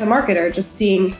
[0.00, 1.16] as a marketer, just seeing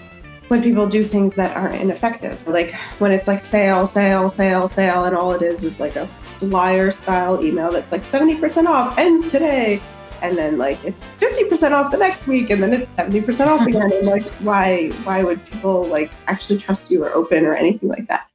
[0.49, 2.47] when people do things that aren't ineffective.
[2.47, 6.07] Like when it's like sale, sale, sale, sale, and all it is is like a
[6.39, 9.81] flyer style email that's like 70% off ends today.
[10.23, 13.93] And then like it's 50% off the next week and then it's 70% off again.
[13.93, 18.07] and like why why would people like actually trust you or open or anything like
[18.09, 18.27] that?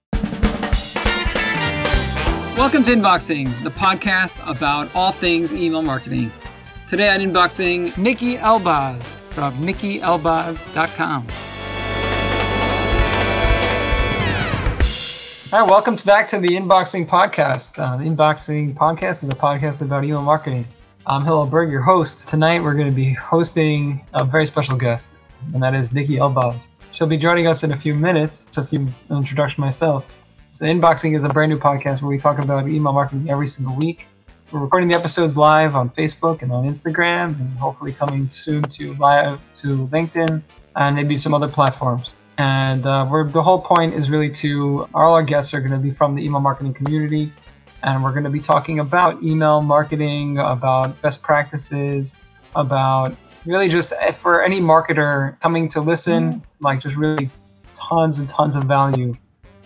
[2.58, 6.32] Welcome to Inboxing, the podcast about all things email marketing.
[6.88, 11.28] Today on Inboxing, Nikki Elbaz from nikkielbaz.com.
[15.52, 17.78] All right, welcome back to the Inboxing Podcast.
[17.78, 20.66] Uh, the Inboxing Podcast is a podcast about email marketing.
[21.06, 22.30] I'm Hillel Berg, your host.
[22.30, 25.12] Tonight, we're going to be hosting a very special guest,
[25.54, 26.70] and that is Nikki Elbaz.
[26.94, 28.48] She'll be joining us in a few minutes.
[28.48, 30.06] It's a few introduction myself.
[30.52, 33.76] So, Inboxing is a brand new podcast where we talk about email marketing every single
[33.76, 34.08] week.
[34.52, 38.94] We're recording the episodes live on Facebook and on Instagram, and hopefully coming soon to
[38.96, 40.44] live to LinkedIn
[40.76, 42.14] and maybe some other platforms.
[42.38, 45.80] And uh, we're, the whole point is really to all our guests are going to
[45.80, 47.34] be from the email marketing community,
[47.82, 52.14] and we're going to be talking about email marketing, about best practices,
[52.56, 56.64] about really just eh, for any marketer coming to listen, mm-hmm.
[56.64, 57.32] like just really
[57.74, 59.16] tons and tons of value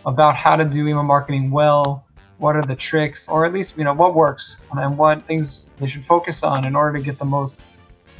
[0.05, 2.05] about how to do email marketing well,
[2.39, 5.87] what are the tricks, or at least you know what works and what things they
[5.87, 7.63] should focus on in order to get the most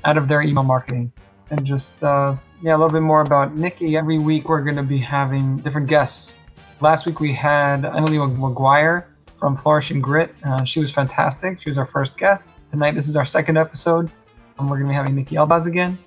[0.06, 1.12] out of their email marketing,
[1.50, 2.04] and just.
[2.04, 3.96] Uh, yeah, a little bit more about Nikki.
[3.96, 6.36] Every week we're going to be having different guests.
[6.82, 9.06] Last week we had Emily McGuire
[9.38, 10.36] from Flourishing Grit.
[10.44, 11.62] Uh, she was fantastic.
[11.62, 12.52] She was our first guest.
[12.70, 14.12] Tonight, this is our second episode,
[14.58, 15.98] and we're going to be having Nikki Elbaz again.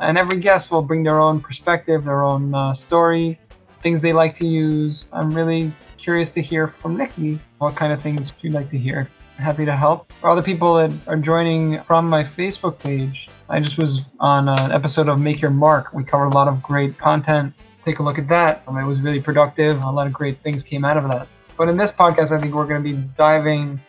[0.00, 3.38] And every guest will bring their own perspective, their own uh, story,
[3.80, 5.06] things they like to use.
[5.12, 5.72] I'm really
[6.02, 9.08] curious to hear from Nikki what kind of things you'd like to hear.
[9.36, 10.12] Happy to help.
[10.20, 14.72] For other people that are joining from my Facebook page, I just was on an
[14.72, 15.92] episode of Make Your Mark.
[15.92, 17.54] We covered a lot of great content.
[17.84, 18.64] Take a look at that.
[18.66, 19.80] Um, it was really productive.
[19.84, 21.28] A lot of great things came out of that.
[21.56, 23.80] But in this podcast, I think we're going to be diving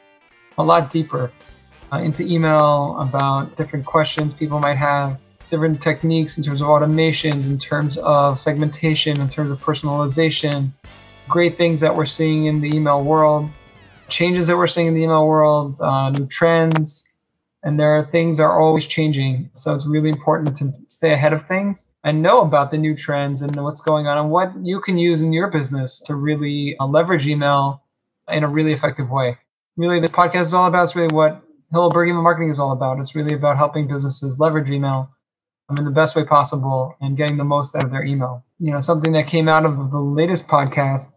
[0.59, 1.31] a lot deeper
[1.91, 5.19] uh, into email about different questions people might have,
[5.49, 10.71] different techniques in terms of automations, in terms of segmentation, in terms of personalization,
[11.27, 13.49] great things that we're seeing in the email world,
[14.09, 17.07] changes that we're seeing in the email world, uh, new trends,
[17.63, 19.49] and there are things are always changing.
[19.53, 23.41] So it's really important to stay ahead of things and know about the new trends
[23.41, 26.85] and what's going on and what you can use in your business to really uh,
[26.85, 27.83] leverage email
[28.29, 29.37] in a really effective way.
[29.77, 30.83] Really, the podcast is all about.
[30.83, 31.41] It's really what
[31.73, 32.99] Hillberg Email Marketing is all about.
[32.99, 35.09] It's really about helping businesses leverage email
[35.77, 38.43] in the best way possible and getting the most out of their email.
[38.59, 41.12] You know, something that came out of the latest podcast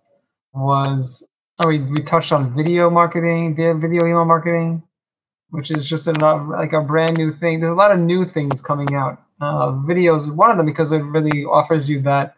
[0.57, 1.29] was
[1.61, 4.83] oh, we, we touched on video marketing, video email marketing
[5.51, 7.61] which is just a like a brand new thing.
[7.61, 9.23] There's a lot of new things coming out.
[9.41, 12.37] Uh, videos one of them because it really offers you that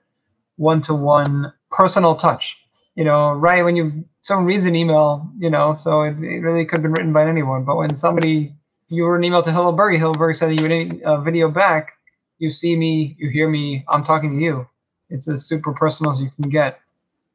[0.56, 2.58] one-to-one personal touch.
[2.96, 6.64] You know, right when you someone reads an email, you know, so it, it really
[6.64, 7.64] could have been written by anyone.
[7.64, 8.54] But when somebody
[8.88, 11.92] you were an email to Hillberg, Hillberg said you a video back.
[12.38, 14.66] You see me, you hear me, I'm talking to you.
[15.10, 16.78] It's as super personal as you can get.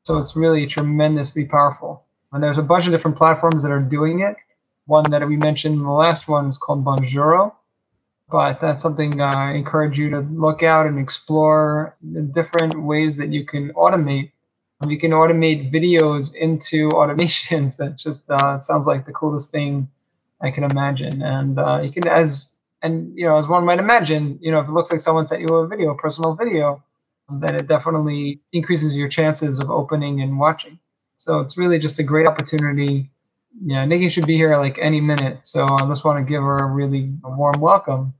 [0.04, 2.04] So it's really tremendously powerful.
[2.32, 4.36] And there's a bunch of different platforms that are doing it
[4.86, 7.54] one that we mentioned in the last one is called Bonjoro,
[8.30, 13.30] but that's something I encourage you to look out and explore the different ways that
[13.30, 14.32] you can automate.
[14.88, 17.78] You can automate videos into automations.
[17.78, 19.88] That just uh, sounds like the coolest thing
[20.42, 21.22] I can imagine.
[21.22, 22.50] And uh, you can, as
[22.82, 25.42] and you know, as one might imagine, you know, if it looks like someone sent
[25.42, 26.84] you a video, a personal video,
[27.30, 30.80] then it definitely increases your chances of opening and watching.
[31.18, 33.10] So it's really just a great opportunity
[33.62, 35.46] yeah, Nikki should be here like any minute.
[35.46, 38.14] So I just want to give her a really warm welcome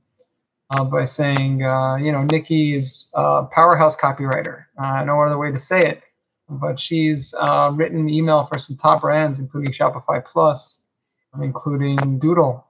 [0.70, 4.64] uh, by saying, uh, you know, Nikki is a powerhouse copywriter.
[4.82, 6.02] Uh, no other way to say it,
[6.48, 10.82] but she's uh, written email for some top brands, including Shopify Plus,
[11.40, 12.64] including Doodle,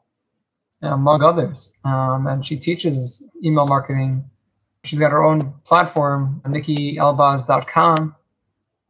[0.82, 1.72] among others.
[1.84, 4.24] Um, and she teaches email marketing.
[4.84, 8.14] She's got her own platform, nikkielbaz.com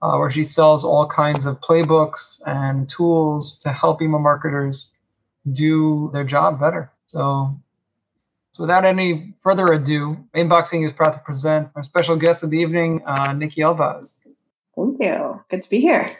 [0.04, 4.90] uh, where she sells all kinds of playbooks and tools to help email marketers
[5.52, 6.92] do their job better.
[7.06, 7.58] So,
[8.52, 12.58] so without any further ado, Inboxing is proud to present our special guest of the
[12.58, 14.16] evening, uh, Nikki Elbaz.
[14.76, 15.42] Thank you.
[15.48, 16.18] Good to be here.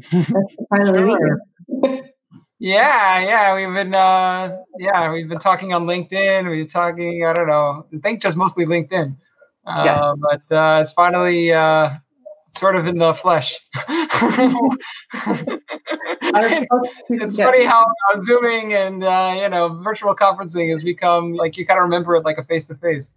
[0.70, 2.00] finally sure.
[2.64, 6.48] yeah, yeah, we've been uh, yeah, we've been talking on LinkedIn.
[6.48, 9.14] We've been talking, I don't know, I think just mostly LinkedIn.
[9.66, 10.14] Uh, yeah.
[10.16, 11.90] But uh, it's finally uh,
[12.48, 13.60] sort of in the flesh.
[13.86, 14.48] it's,
[17.10, 21.66] it's funny how uh, zooming and uh, you know virtual conferencing has become like you
[21.66, 23.12] kind of remember it like a face to face.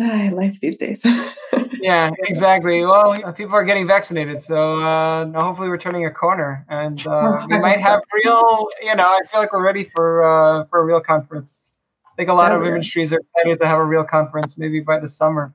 [0.00, 1.02] Ah, life these days.
[1.80, 2.84] yeah, exactly.
[2.84, 7.58] Well, people are getting vaccinated, so uh, hopefully we're turning a corner, and uh, we
[7.58, 8.68] might have real.
[8.82, 11.62] You know, I feel like we're ready for uh, for a real conference.
[12.06, 15.00] I think a lot of industries are excited to have a real conference, maybe by
[15.00, 15.52] the summer.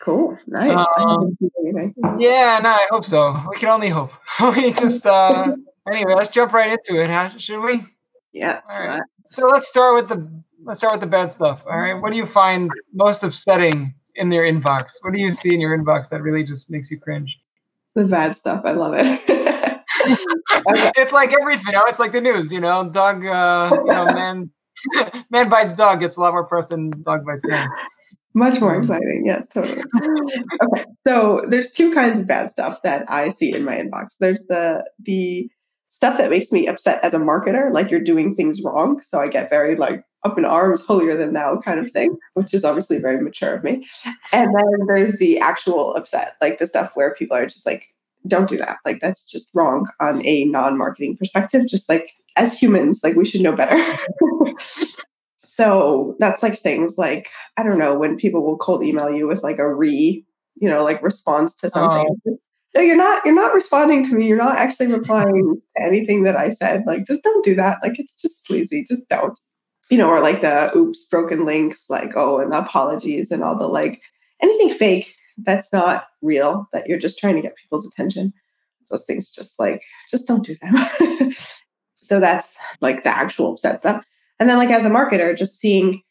[0.00, 0.86] Cool, nice.
[0.98, 1.36] Um,
[2.18, 3.40] yeah, no, I hope so.
[3.48, 4.10] We can only hope.
[4.56, 5.54] we just uh,
[5.90, 7.30] anyway, let's jump right into it, huh?
[7.38, 7.86] Should we?
[8.32, 8.60] Yeah.
[8.68, 9.02] All right.
[9.24, 10.28] So let's start with the
[10.64, 11.62] let's start with the bad stuff.
[11.66, 11.94] All right.
[11.94, 14.94] What do you find most upsetting in your inbox?
[15.02, 17.38] What do you see in your inbox that really just makes you cringe?
[17.94, 18.62] The bad stuff.
[18.64, 19.06] I love it.
[20.68, 20.92] okay.
[20.96, 21.66] It's like everything.
[21.66, 22.52] You know, it's like the news.
[22.52, 23.24] You know, dog.
[23.24, 24.50] Uh, you know, man.
[25.30, 27.68] man bites dog gets a lot more press than dog bites man.
[28.34, 29.22] Much more exciting.
[29.24, 29.80] Yes, totally.
[30.62, 30.84] okay.
[31.06, 34.16] So there's two kinds of bad stuff that I see in my inbox.
[34.18, 35.48] There's the the
[35.88, 39.00] stuff that makes me upset as a marketer, like you're doing things wrong.
[39.04, 42.54] So I get very like up in arms, holier than thou kind of thing, which
[42.54, 43.86] is obviously very mature of me.
[44.32, 47.94] And then there's the actual upset, like the stuff where people are just like,
[48.26, 48.78] don't do that.
[48.84, 51.66] Like that's just wrong on a non-marketing perspective.
[51.66, 53.78] Just like as humans, like we should know better.
[55.44, 57.28] so that's like things like,
[57.58, 60.24] I don't know, when people will cold email you with like a re,
[60.56, 61.70] you know, like response to oh.
[61.70, 62.16] something.
[62.26, 62.38] Oh
[62.74, 64.26] no, you're not you're not responding to me.
[64.26, 66.82] You're not actually replying to anything that I said.
[66.86, 67.78] Like, just don't do that.
[67.82, 68.84] Like, it's just sleazy.
[68.84, 69.38] Just don't.
[69.90, 73.66] You know, or like the oops, broken links, like, oh, and apologies and all the
[73.66, 74.02] like
[74.42, 78.32] anything fake that's not real, that you're just trying to get people's attention.
[78.90, 81.32] Those things just like, just don't do them.
[81.96, 84.04] so that's like the actual upset stuff.
[84.38, 86.02] And then like as a marketer, just seeing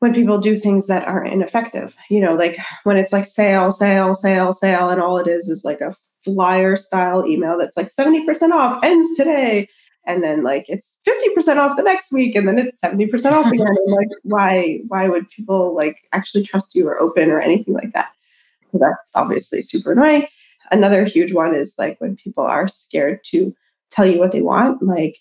[0.00, 4.14] when people do things that are ineffective, you know, like when it's like sale, sale,
[4.14, 5.94] sale, sale, and all it is is like a
[6.24, 9.68] flyer style email that's like 70% off ends today
[10.06, 13.66] and then like it's 50% off the next week and then it's 70% off again.
[13.66, 17.92] And like why why would people like actually trust you or open or anything like
[17.92, 18.12] that?
[18.72, 20.26] So that's obviously super annoying.
[20.70, 23.54] Another huge one is like when people are scared to
[23.92, 25.18] tell you what they want like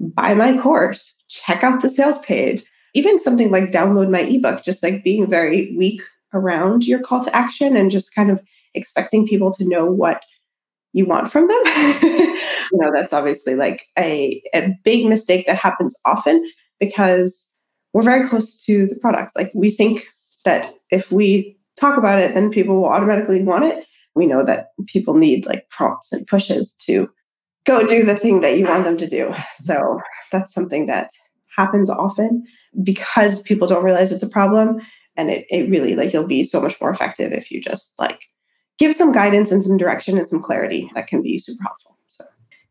[0.00, 2.64] buy my course check out the sales page
[2.94, 6.00] even something like download my ebook just like being very weak
[6.32, 8.42] around your call to action and just kind of
[8.74, 10.22] expecting people to know what
[10.96, 11.60] you want from them.
[12.02, 16.42] you know, that's obviously like a, a big mistake that happens often
[16.80, 17.52] because
[17.92, 19.36] we're very close to the product.
[19.36, 20.06] Like we think
[20.46, 23.86] that if we talk about it, then people will automatically want it.
[24.14, 27.10] We know that people need like prompts and pushes to
[27.66, 29.34] go do the thing that you want them to do.
[29.58, 30.00] So
[30.32, 31.10] that's something that
[31.54, 32.42] happens often
[32.82, 34.80] because people don't realize it's a problem.
[35.14, 38.20] And it, it really like you'll be so much more effective if you just like
[38.78, 41.96] give some guidance and some direction and some clarity that can be super helpful.
[42.08, 42.24] So,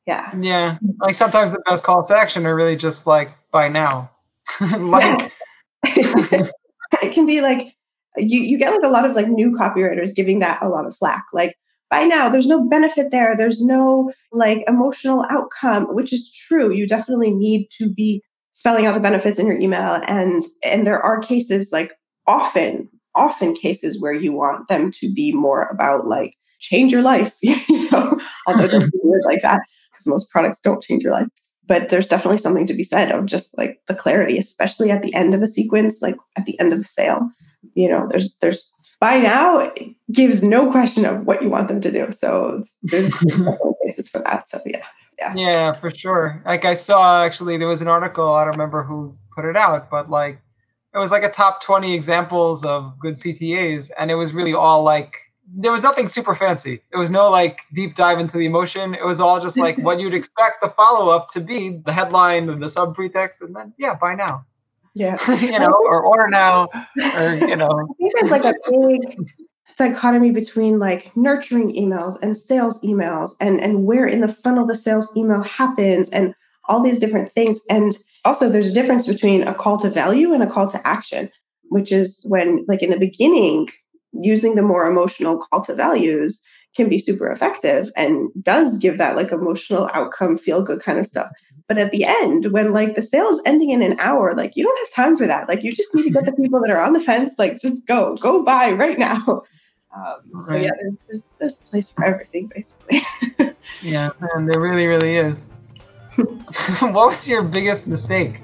[0.05, 0.33] yeah.
[0.39, 0.77] Yeah.
[0.99, 4.11] Like sometimes the best calls to action are really just like by now.
[4.77, 5.31] like
[5.83, 7.75] it can be like
[8.17, 10.95] you you get like a lot of like new copywriters giving that a lot of
[10.95, 11.25] flack.
[11.33, 11.55] Like
[11.89, 13.35] by now there's no benefit there.
[13.35, 16.73] There's no like emotional outcome, which is true.
[16.73, 18.23] You definitely need to be
[18.53, 21.93] spelling out the benefits in your email and and there are cases like
[22.25, 27.35] often often cases where you want them to be more about like change your life,
[27.41, 31.27] you know, although don't do like that because most products don't change your life.
[31.67, 35.13] But there's definitely something to be said of just like the clarity, especially at the
[35.15, 37.27] end of a sequence, like at the end of a sale.
[37.73, 41.81] You know, there's there's by now it gives no question of what you want them
[41.81, 42.11] to do.
[42.11, 43.11] So there's
[43.83, 44.47] basis for that.
[44.47, 44.85] So yeah.
[45.17, 45.33] Yeah.
[45.35, 46.43] yeah, for sure.
[46.45, 49.89] Like I saw actually there was an article, I don't remember who put it out,
[49.89, 50.41] but like
[50.95, 53.91] it was like a top 20 examples of good CTAs.
[53.99, 55.17] And it was really all like,
[55.53, 56.81] there was nothing super fancy.
[56.91, 58.95] There was no like deep dive into the emotion.
[58.95, 62.49] It was all just like what you'd expect the follow up to be the headline
[62.49, 63.41] and the sub pretext.
[63.41, 64.45] And then, yeah, buy now.
[64.93, 65.17] Yeah.
[65.41, 66.69] you know, or order now,
[67.17, 67.69] or, you know.
[67.69, 69.27] I think there's like a big
[69.77, 74.75] dichotomy between like nurturing emails and sales emails and, and where in the funnel the
[74.75, 76.33] sales email happens and
[76.69, 77.59] all these different things.
[77.69, 81.29] And also there's a difference between a call to value and a call to action
[81.69, 83.67] which is when like in the beginning
[84.13, 86.41] using the more emotional call to values
[86.75, 91.05] can be super effective and does give that like emotional outcome feel good kind of
[91.05, 91.31] stuff.
[91.67, 94.63] But at the end when like the sale is ending in an hour like you
[94.63, 95.47] don't have time for that.
[95.47, 97.85] Like you just need to get the people that are on the fence like just
[97.85, 99.43] go go buy right now.
[99.95, 102.99] Um, so yeah there's, there's, there's place for everything basically.
[103.81, 105.51] Yeah and there really really is
[106.79, 108.39] what was your biggest mistake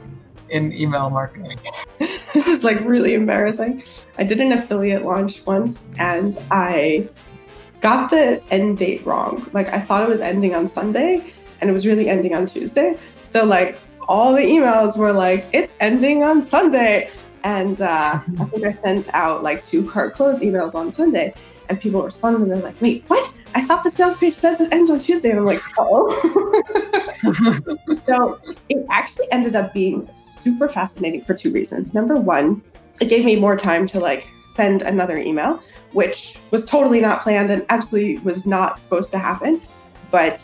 [0.50, 1.60] in email marketing?
[2.00, 3.84] this is like really embarrassing.
[4.18, 7.10] I did an affiliate launch once and I
[7.80, 9.50] got the end date wrong.
[9.54, 12.98] Like I thought it was ending on Sunday and it was really ending on Tuesday.
[13.24, 17.10] So like all the emails were like, it's ending on Sunday.
[17.44, 21.34] And uh, I think I sent out like two cart close emails on Sunday,
[21.70, 23.34] and people responded and they're like, "Wait, what?
[23.54, 26.10] I thought the sales page says it ends on Tuesday." And I'm like, "Oh."
[28.06, 28.40] so
[28.70, 31.94] it actually ended up being super fascinating for two reasons.
[31.94, 32.62] Number one,
[33.00, 35.62] it gave me more time to like send another email,
[35.94, 39.62] which was totally not planned and absolutely was not supposed to happen.
[40.12, 40.42] But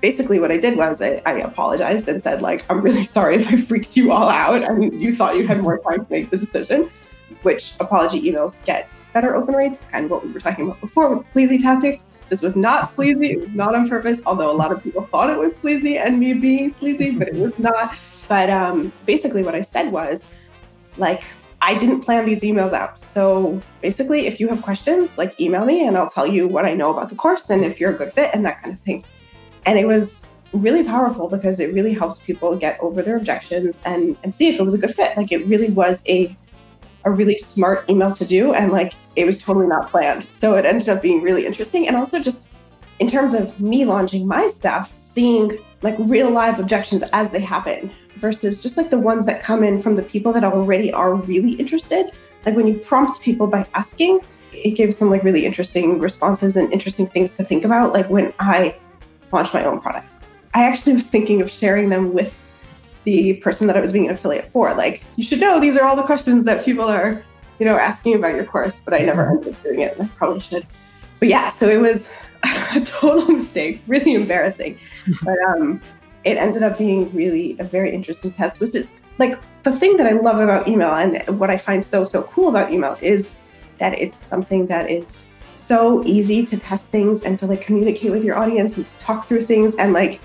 [0.00, 3.48] basically what I did was I, I, apologized and said, like, I'm really sorry if
[3.48, 6.36] I freaked you all out and you thought you had more time to make the
[6.36, 6.90] decision,
[7.42, 11.16] which apology emails get better open rates, kind of what we were talking about before
[11.16, 12.04] with sleazy tactics.
[12.28, 15.30] This was not sleazy, it was not on purpose, although a lot of people thought
[15.30, 17.96] it was sleazy and me being sleazy, but it was not.
[18.28, 20.24] But um, basically what I said was,
[20.98, 21.24] like,
[21.60, 23.02] I didn't plan these emails out.
[23.02, 26.74] So basically, if you have questions, like email me and I'll tell you what I
[26.74, 29.04] know about the course and if you're a good fit and that kind of thing.
[29.66, 34.16] And it was really powerful because it really helps people get over their objections and,
[34.22, 35.16] and see if it was a good fit.
[35.16, 36.36] Like it really was a
[37.04, 40.26] a really smart email to do and like it was totally not planned.
[40.32, 41.86] So it ended up being really interesting.
[41.86, 42.48] And also just
[42.98, 47.90] in terms of me launching my stuff, seeing like real live objections as they happen
[48.16, 51.52] versus just like the ones that come in from the people that already are really
[51.52, 52.10] interested.
[52.44, 54.20] Like when you prompt people by asking,
[54.52, 57.92] it gives some like really interesting responses and interesting things to think about.
[57.92, 58.76] Like when I
[59.32, 60.20] launch my own products,
[60.54, 62.34] I actually was thinking of sharing them with
[63.08, 64.74] the person that I was being an affiliate for.
[64.74, 67.24] Like, you should know these are all the questions that people are,
[67.58, 70.12] you know, asking about your course, but I never ended up doing it and I
[70.16, 70.66] probably should.
[71.18, 72.08] But yeah, so it was
[72.74, 74.78] a total mistake, really embarrassing.
[75.22, 75.80] but um
[76.24, 80.06] it ended up being really a very interesting test, which is like the thing that
[80.06, 83.30] I love about email and what I find so, so cool about email is
[83.78, 85.24] that it's something that is
[85.56, 89.26] so easy to test things and to like communicate with your audience and to talk
[89.26, 89.76] through things.
[89.76, 90.20] And like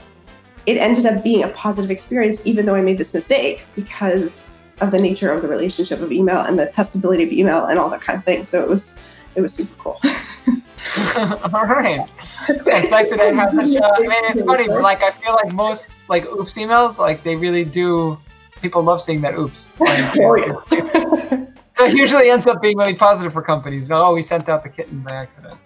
[0.65, 4.48] it ended up being a positive experience, even though I made this mistake because
[4.82, 7.89] of the nature of the relationship of email and the testability of email and all
[7.89, 8.46] that kind of thing.
[8.46, 8.93] So it was,
[9.36, 10.00] it was super cool.
[11.53, 12.08] all right
[12.50, 15.34] it's nice that I have such a, I mean, it's funny, but like I feel
[15.34, 18.17] like most like oops emails, like they really do.
[18.62, 19.70] People love seeing that oops.
[19.79, 20.63] Like, oh,
[21.74, 23.89] so it usually ends up being really positive for companies.
[23.91, 25.58] Oh, we sent out the kitten by accident.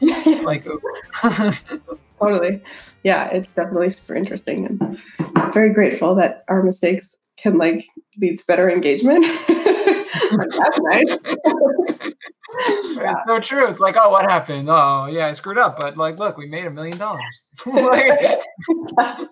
[0.43, 1.61] like oops.
[2.19, 2.61] Totally.
[3.03, 7.85] Yeah, it's definitely super interesting and very grateful that our mistakes can like
[8.19, 9.25] lead to better engagement.
[9.47, 11.17] That's nice
[12.95, 13.13] yeah.
[13.13, 13.69] It's so true.
[13.69, 14.69] It's like, oh, what happened?
[14.69, 15.79] Oh, yeah, I screwed up.
[15.79, 17.43] But like, look, we made a million dollars.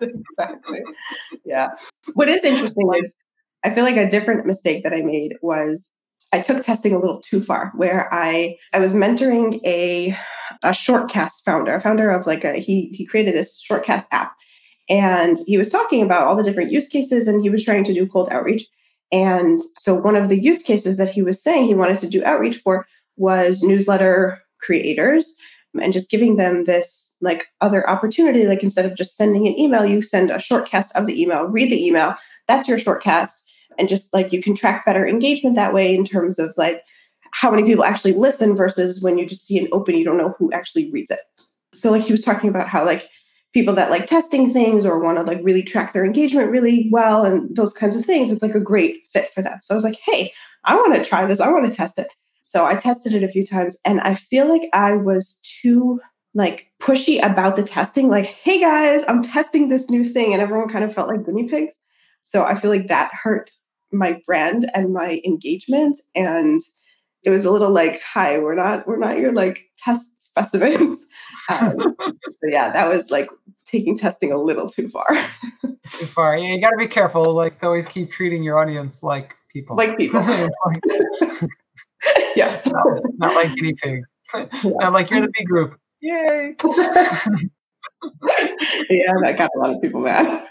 [0.01, 0.83] exactly.
[1.45, 1.69] Yeah.
[2.13, 3.13] What is interesting is
[3.63, 5.91] I feel like a different mistake that I made was
[6.33, 10.17] I took testing a little too far, where I I was mentoring a
[10.63, 14.33] a shortcast founder, a founder of like a he he created this shortcast app,
[14.89, 17.93] and he was talking about all the different use cases, and he was trying to
[17.93, 18.67] do cold outreach.
[19.11, 22.23] And so one of the use cases that he was saying he wanted to do
[22.23, 22.85] outreach for
[23.17, 25.33] was newsletter creators
[25.79, 28.45] and just giving them this like other opportunity.
[28.45, 31.71] Like instead of just sending an email you send a shortcast of the email read
[31.71, 32.15] the email
[32.47, 33.31] that's your shortcast.
[33.77, 36.83] And just like you can track better engagement that way in terms of like
[37.35, 40.33] how many people actually listen versus when you just see an open you don't know
[40.39, 41.19] who actually reads it.
[41.73, 43.09] So like he was talking about how like
[43.53, 47.25] people that like testing things or want to like really track their engagement really well
[47.25, 49.59] and those kinds of things it's like a great fit for them.
[49.61, 50.31] So i was like hey
[50.63, 51.41] i want to try this.
[51.41, 52.07] I want to test it.
[52.41, 55.99] So I tested it a few times and I feel like I was too
[56.33, 60.67] like pushy about the testing like hey guys i'm testing this new thing and everyone
[60.67, 61.75] kind of felt like guinea pigs.
[62.23, 63.51] So i feel like that hurt
[63.91, 66.61] my brand and my engagement and
[67.25, 71.05] it was a little like hi we're not we're not your like test specimens
[71.49, 73.29] um, but yeah that was like
[73.65, 75.07] taking testing a little too far
[75.63, 79.35] too far yeah you got to be careful like always keep treating your audience like
[79.51, 80.21] people like people
[82.35, 82.67] yes.
[82.67, 82.85] Not,
[83.17, 84.13] not, like guinea pigs.
[84.33, 84.47] Yeah.
[84.63, 85.79] Not like you're the B group.
[86.01, 86.55] Yay.
[88.89, 90.47] yeah, that got a lot of people mad.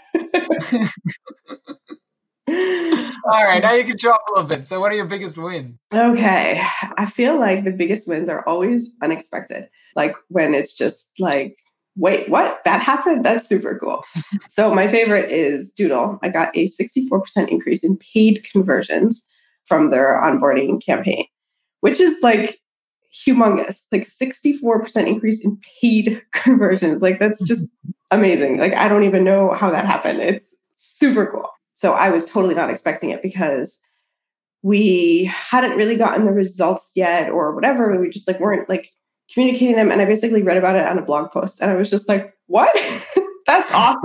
[2.47, 4.67] All right, now you can drop a little bit.
[4.67, 5.77] So, what are your biggest wins?
[5.93, 6.61] Okay,
[6.97, 9.69] I feel like the biggest wins are always unexpected.
[9.95, 11.55] Like when it's just like,
[11.95, 12.61] wait, what?
[12.65, 13.25] That happened?
[13.25, 14.03] That's super cool.
[14.47, 16.19] so, my favorite is Doodle.
[16.21, 19.23] I got a 64% increase in paid conversions
[19.65, 21.25] from their onboarding campaign
[21.85, 22.59] which is like
[23.13, 27.71] humongous like 64% increase in paid conversions like that's just
[28.11, 32.25] amazing like i don't even know how that happened it's super cool so i was
[32.25, 33.79] totally not expecting it because
[34.65, 38.01] we hadn't really gotten the results yet or whatever.
[38.01, 38.89] We just like weren't like
[39.31, 39.91] communicating them.
[39.91, 41.61] And i basically read about it on a blog post.
[41.61, 42.73] And i was just like what?
[43.45, 44.01] That's awesome.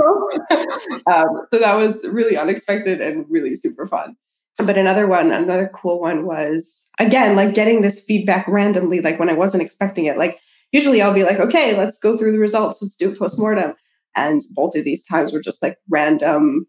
[1.06, 4.16] Um, so that was really unexpected and really super fun.
[4.58, 9.30] But another one, another cool one was again, like getting this feedback randomly, like when
[9.30, 10.18] I wasn't expecting it.
[10.18, 10.38] Like
[10.72, 13.74] usually I'll be like, okay, let's go through the results, let's do a postmortem.
[14.14, 16.66] And both of these times were just like random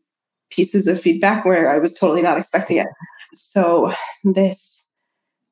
[0.51, 2.87] pieces of feedback where I was totally not expecting it.
[3.33, 3.93] So
[4.23, 4.85] this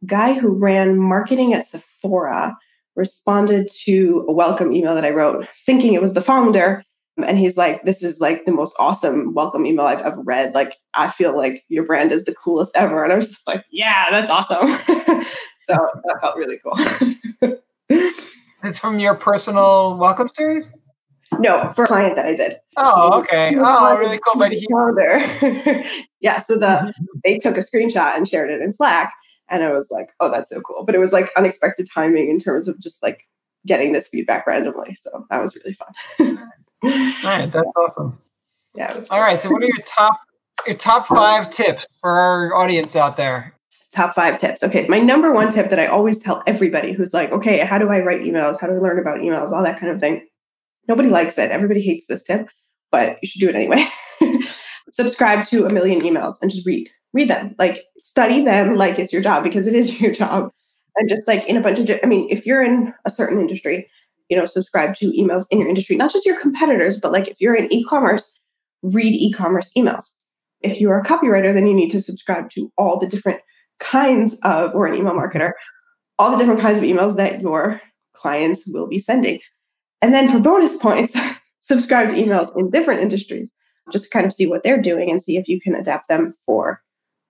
[0.06, 2.58] guy who ran marketing at Sephora
[2.96, 6.84] responded to a welcome email that I wrote, thinking it was the founder.
[7.18, 10.54] And he's like, This is like the most awesome welcome email I've ever read.
[10.54, 13.04] Like, I feel like your brand is the coolest ever.
[13.04, 14.68] And I was just like, Yeah, that's awesome.
[15.58, 15.76] so
[16.06, 17.58] that felt really cool.
[18.64, 20.74] it's from your personal welcome series?
[21.38, 22.58] No, for a client that I did.
[22.76, 23.56] Oh, okay.
[23.58, 24.40] Oh, really cool.
[24.40, 24.68] But he...
[24.96, 25.86] there.
[26.22, 27.06] yeah, so the mm-hmm.
[27.24, 29.14] they took a screenshot and shared it in Slack.
[29.50, 30.86] And I was like, oh, that's so cool.
[30.86, 33.28] But it was like unexpected timing in terms of just like
[33.66, 34.96] getting this feedback randomly.
[35.00, 36.50] So that was really fun.
[36.84, 36.90] All
[37.24, 38.20] right, that's awesome.
[38.76, 39.10] Yeah, it was.
[39.10, 40.20] All right, so what are your top
[40.68, 43.56] your top five tips for our audience out there?
[43.92, 44.62] Top five tips.
[44.62, 47.90] Okay, my number one tip that I always tell everybody who's like, okay, how do
[47.90, 48.60] I write emails?
[48.60, 49.52] How do I learn about emails?
[49.52, 50.28] All that kind of thing.
[50.90, 51.52] Nobody likes it.
[51.52, 52.50] Everybody hates this tip,
[52.92, 53.88] but you should do it anyway.
[54.92, 56.90] Subscribe to a million emails and just read.
[57.14, 57.56] Read them.
[57.60, 60.52] Like study them like it's your job because it is your job.
[60.96, 63.88] And just like in a bunch of, I mean, if you're in a certain industry,
[64.30, 67.40] you know, subscribe to emails in your industry, not just your competitors, but like if
[67.40, 68.32] you're in e-commerce,
[68.82, 70.16] read e-commerce emails.
[70.62, 73.42] If you're a copywriter, then you need to subscribe to all the different
[73.80, 75.54] kinds of, or an email marketer,
[76.18, 77.80] all the different kinds of emails that your
[78.14, 79.40] clients will be sending.
[80.02, 81.14] And then for bonus points,
[81.60, 83.52] subscribe to emails in different industries
[83.92, 86.34] just to kind of see what they're doing and see if you can adapt them
[86.46, 86.82] for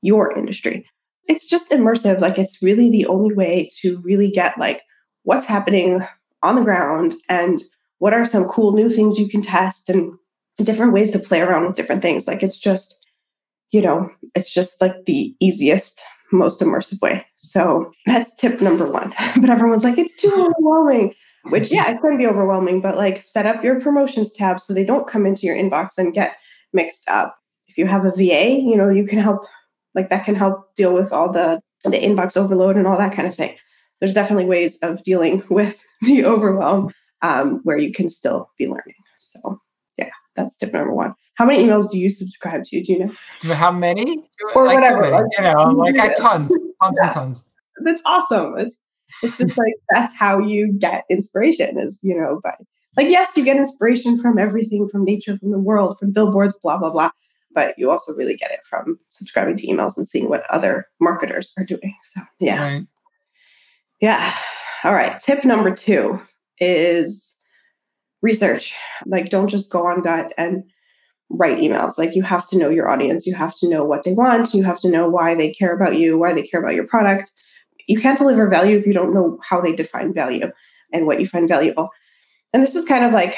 [0.01, 0.85] your industry.
[1.27, 2.19] It's just immersive.
[2.19, 4.81] Like it's really the only way to really get like
[5.23, 6.01] what's happening
[6.41, 7.61] on the ground and
[7.99, 10.13] what are some cool new things you can test and
[10.57, 12.27] different ways to play around with different things.
[12.27, 13.05] Like it's just,
[13.71, 17.25] you know, it's just like the easiest, most immersive way.
[17.37, 19.13] So that's tip number one.
[19.41, 21.13] but everyone's like, it's too overwhelming.
[21.49, 24.85] Which yeah, it can be overwhelming, but like set up your promotions tab so they
[24.85, 26.37] don't come into your inbox and get
[26.73, 27.37] mixed up.
[27.67, 29.45] If you have a VA, you know, you can help
[29.95, 33.27] like that can help deal with all the the inbox overload and all that kind
[33.27, 33.55] of thing.
[33.99, 38.95] There's definitely ways of dealing with the overwhelm um, where you can still be learning.
[39.17, 39.59] So
[39.97, 41.13] yeah, that's tip number one.
[41.35, 42.83] How many emails do you subscribe to?
[42.83, 43.53] Do you know?
[43.53, 44.29] How many?
[44.55, 45.09] Or like whatever.
[45.09, 47.05] Like, you know, like tons, tons yeah.
[47.05, 47.45] and tons.
[47.85, 48.57] That's awesome.
[48.57, 48.77] It's
[49.23, 52.55] it's just like that's how you get inspiration is, you know, by
[52.97, 56.77] like yes, you get inspiration from everything, from nature, from the world, from billboards, blah,
[56.77, 57.11] blah, blah.
[57.53, 61.53] But you also really get it from subscribing to emails and seeing what other marketers
[61.57, 61.95] are doing.
[62.05, 62.61] So yeah.
[62.61, 62.87] Right.
[64.01, 64.33] Yeah.
[64.83, 65.19] All right.
[65.21, 66.21] Tip number two
[66.59, 67.35] is
[68.21, 68.75] research.
[69.05, 70.63] Like don't just go on gut and
[71.29, 71.97] write emails.
[71.97, 73.25] Like you have to know your audience.
[73.25, 74.53] You have to know what they want.
[74.53, 77.31] You have to know why they care about you, why they care about your product
[77.89, 80.51] you can't deliver value if you don't know how they define value
[80.93, 81.89] and what you find valuable.
[82.53, 83.35] And this is kind of like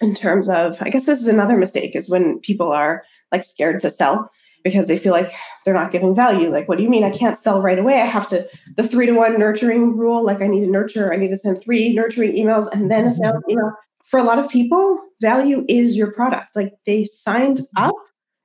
[0.00, 3.80] in terms of, I guess this is another mistake is when people are like scared
[3.80, 4.30] to sell
[4.62, 5.32] because they feel like
[5.64, 6.50] they're not giving value.
[6.50, 8.00] Like, what do you mean I can't sell right away?
[8.00, 11.16] I have to, the three to one nurturing rule, like I need to nurture, I
[11.16, 13.50] need to send three nurturing emails and then a sales mm-hmm.
[13.50, 13.72] email.
[14.04, 16.54] For a lot of people, value is your product.
[16.54, 17.84] Like they signed mm-hmm.
[17.86, 17.94] up,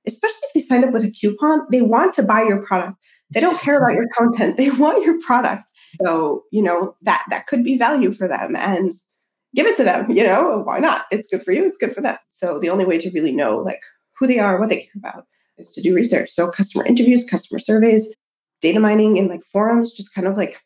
[0.08, 2.98] especially if they signed up with a coupon, they want to buy your product.
[3.34, 4.58] They don't care about your content.
[4.64, 5.66] They want your product.
[6.04, 8.94] So, you know, that that could be value for them and
[9.56, 11.06] give it to them, you know, why not?
[11.12, 12.18] It's good for you, it's good for them.
[12.30, 13.82] So the only way to really know like
[14.18, 15.26] who they are, what they care about
[15.58, 16.30] is to do research.
[16.32, 18.14] So customer interviews, customer surveys,
[18.62, 20.60] data mining in like forums, just kind of like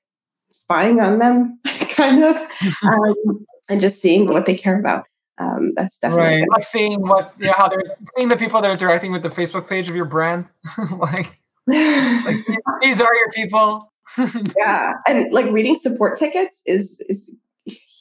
[0.51, 2.37] spying on them, kind of,
[2.83, 5.05] um, and just seeing what they care about.
[5.39, 6.49] Um, that's definitely right.
[6.49, 7.83] Like seeing what, you know, how they're
[8.15, 10.45] seeing the people that are interacting with the Facebook page of your brand,
[10.97, 12.45] like like,
[12.81, 13.91] these are your people.
[14.57, 17.35] yeah, and like reading support tickets is is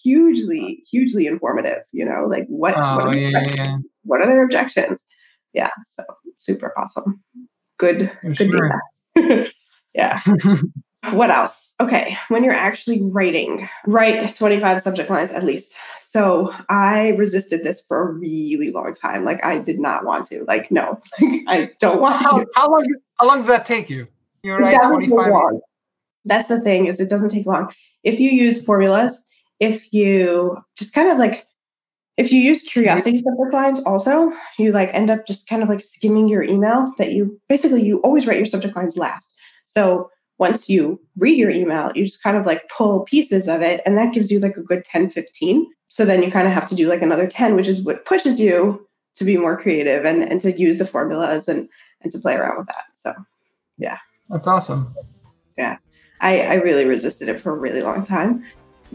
[0.03, 1.83] hugely hugely informative.
[1.93, 3.77] You know, like what oh, what, are yeah, yeah.
[4.05, 5.05] what are their objections?
[5.53, 6.05] Yeah, so
[6.39, 7.23] super awesome.
[7.79, 8.83] Good For good sure.
[9.17, 9.51] data.
[9.95, 10.21] yeah.
[11.11, 11.75] what else?
[11.81, 15.75] Okay, when you're actually writing, write 25 subject lines at least.
[16.09, 19.25] So I resisted this for a really long time.
[19.25, 20.45] Like I did not want to.
[20.47, 22.47] Like no, like, I don't want how, to.
[22.55, 22.87] How long?
[23.19, 24.07] How long does that take you?
[24.45, 24.81] You're right.
[24.85, 25.61] Twenty five.
[26.25, 27.73] That's the thing is it doesn't take long.
[28.05, 29.21] If you use formulas,
[29.59, 31.45] if you just kind of like
[32.17, 33.29] if you use curiosity mm-hmm.
[33.29, 37.13] subject lines also you like end up just kind of like skimming your email that
[37.13, 41.93] you basically you always write your subject lines last so once you read your email
[41.95, 44.63] you just kind of like pull pieces of it and that gives you like a
[44.63, 47.69] good 10 15 so then you kind of have to do like another 10, which
[47.69, 51.69] is what pushes you to be more creative and, and to use the formulas and,
[52.03, 52.85] and to play around with that.
[52.95, 53.15] So
[53.79, 53.99] Yeah.
[54.29, 54.95] That's awesome.
[55.57, 55.79] Yeah.
[56.21, 58.45] I, I really resisted it for a really long time.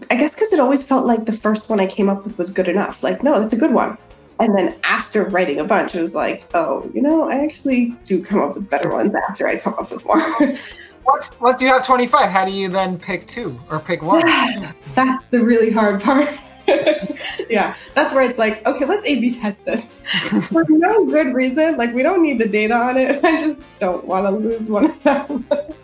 [0.10, 2.52] I guess because it always felt like the first one I came up with was
[2.52, 3.02] good enough.
[3.04, 3.98] Like, no, that's a good one.
[4.40, 8.24] And then after writing a bunch, it was like, oh, you know, I actually do
[8.24, 10.56] come up with better ones after I come up with more.
[11.06, 14.22] Once, once you have 25, how do you then pick two or pick one?
[14.96, 16.30] that's the really hard part.
[17.50, 19.86] yeah, that's where it's like, okay, let's A B test this
[20.48, 21.78] for no good reason.
[21.78, 23.24] Like, we don't need the data on it.
[23.24, 25.46] I just don't want to lose one of them.
[25.50, 25.76] but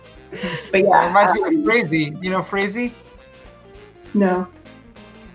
[0.73, 2.15] yeah, it reminds um, me of Phrasee.
[2.21, 2.93] You know Phrasee?
[4.13, 4.47] No.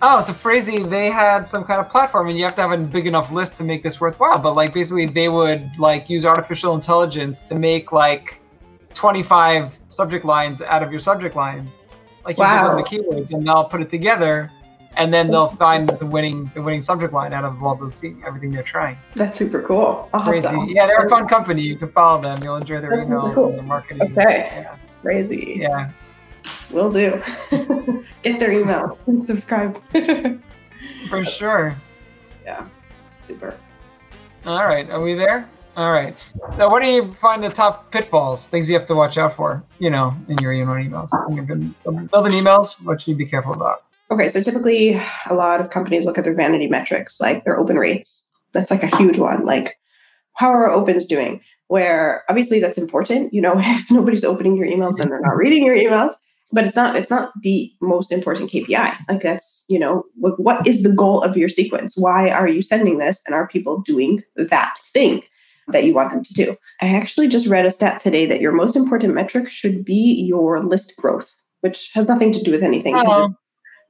[0.01, 2.77] Oh, so Phrasee, they had some kind of platform, and you have to have a
[2.77, 4.37] big enough list to make this worthwhile.
[4.39, 8.41] But like, basically, they would like use artificial intelligence to make like
[8.93, 11.87] 25 subject lines out of your subject lines.
[12.25, 12.77] Like you wow.
[12.77, 14.49] give them the keywords, and they'll put it together
[14.97, 18.15] and then they'll find the winning the winning subject line out of all the see
[18.25, 18.97] everything they're trying.
[19.15, 20.09] That's super cool.
[20.25, 20.47] Crazy.
[20.67, 21.61] Yeah, they're a fun company.
[21.61, 22.43] You can follow them.
[22.43, 23.49] You'll enjoy their That's emails cool.
[23.49, 24.01] and their marketing.
[24.17, 24.49] Okay.
[24.51, 24.77] Yeah.
[25.01, 25.57] Crazy.
[25.59, 25.91] Yeah.
[26.71, 27.21] Will do.
[28.23, 29.81] Get their email and subscribe.
[31.09, 31.75] For sure.
[32.43, 32.67] Yeah.
[33.19, 33.57] Super.
[34.45, 34.89] All right.
[34.89, 35.49] Are we there?
[35.75, 36.33] All right.
[36.57, 39.63] Now, what do you find the top pitfalls, things you have to watch out for,
[39.79, 41.09] you know, in your email emails?
[42.11, 43.83] Building emails, what should you be careful about?
[44.11, 47.77] Okay, so typically a lot of companies look at their vanity metrics, like their open
[47.77, 48.31] rates.
[48.51, 49.45] That's like a huge one.
[49.45, 49.79] Like,
[50.33, 51.41] how are opens doing?
[51.67, 53.33] Where obviously that's important.
[53.33, 56.13] You know, if nobody's opening your emails, then they're not reading your emails.
[56.51, 56.95] But it's not.
[56.95, 58.95] It's not the most important KPI.
[59.09, 61.95] Like that's you know, like what is the goal of your sequence?
[61.97, 63.23] Why are you sending this?
[63.25, 65.23] And are people doing that thing?
[65.69, 66.55] That you want them to do.
[66.81, 70.63] I actually just read a stat today that your most important metric should be your
[70.63, 72.95] list growth, which has nothing to do with anything.
[72.97, 73.35] Oh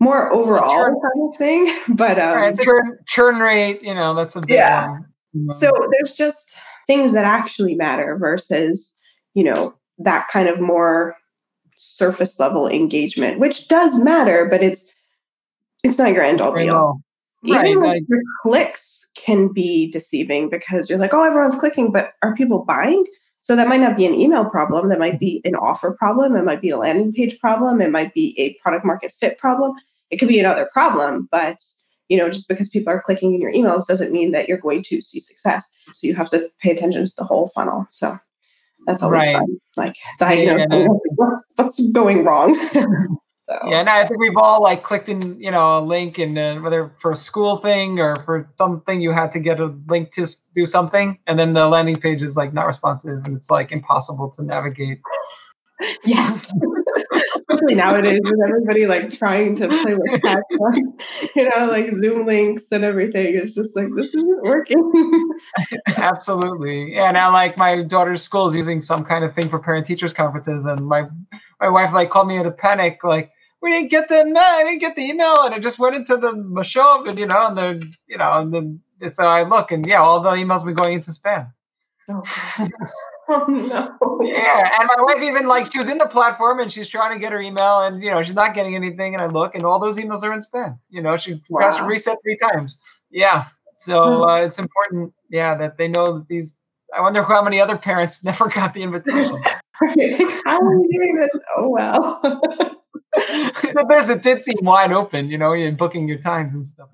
[0.03, 1.79] more overall churn, kind of thing.
[1.95, 4.87] But um, right, churn, churn rate, you know, that's a big yeah.
[4.87, 5.05] one.
[5.35, 5.51] Mm-hmm.
[5.53, 6.55] So there's just
[6.85, 8.93] things that actually matter versus,
[9.33, 11.15] you know, that kind of more
[11.77, 14.85] surface level engagement, which does matter, but it's
[15.83, 17.01] it's not your end all all.
[17.45, 22.13] Right, Even like your clicks can be deceiving because you're like, oh, everyone's clicking, but
[22.21, 23.05] are people buying?
[23.41, 24.89] So that might not be an email problem.
[24.89, 26.35] That might be an offer problem.
[26.35, 27.81] It might be a landing page problem.
[27.81, 29.73] It might be a product market fit problem.
[30.09, 31.57] It could be another problem, but
[32.09, 34.83] you know, just because people are clicking in your emails doesn't mean that you're going
[34.83, 35.65] to see success.
[35.93, 37.87] So you have to pay attention to the whole funnel.
[37.91, 38.17] So
[38.85, 39.33] that's always right.
[39.33, 39.57] fun.
[39.77, 40.87] Like diagnosing yeah.
[41.15, 42.57] what's, what's going wrong.
[43.43, 46.37] So yeah, and I think we've all like clicked in, you know, a link and
[46.37, 50.11] uh, whether for a school thing or for something you had to get a link
[50.11, 50.25] to
[50.55, 54.29] do something, and then the landing page is like not responsive and it's like impossible
[54.31, 55.01] to navigate.
[56.05, 56.51] Yes.
[57.35, 62.71] Especially nowadays with everybody like trying to play with text, you know, like Zoom links
[62.71, 63.35] and everything.
[63.35, 65.29] It's just like this isn't working.
[65.97, 66.95] Absolutely.
[66.95, 70.13] And Now like my daughter's school is using some kind of thing for parent teachers
[70.13, 71.03] conferences and my
[71.59, 74.63] my wife like called me in a panic, like, we didn't get the email, I
[74.63, 77.57] didn't get the email, and it just went into the Mashov, and you know, and
[77.57, 80.93] the you know, and then so I look, and yeah, all the emails been going
[80.93, 81.53] into spam.
[82.09, 82.23] Oh,
[83.29, 84.19] oh, no.
[84.21, 87.19] Yeah, and my wife even like she was in the platform and she's trying to
[87.19, 89.13] get her email, and you know she's not getting anything.
[89.13, 90.77] And I look, and all those emails are in spam.
[90.89, 91.61] You know, she wow.
[91.61, 92.81] has to reset three times.
[93.11, 93.45] Yeah,
[93.77, 94.21] so hmm.
[94.23, 95.13] uh, it's important.
[95.29, 96.57] Yeah, that they know that these.
[96.95, 99.41] I wonder how many other parents never got the invitation.
[100.45, 102.19] how are you doing this Oh well?
[103.73, 106.89] but this, it did seem wide open, you know, in booking your times and stuff.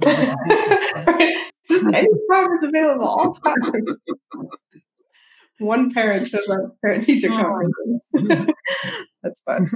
[1.69, 3.99] Just any time is available, all times.
[5.59, 7.73] One parent shows up parent teacher conference.
[9.23, 9.69] That's fun.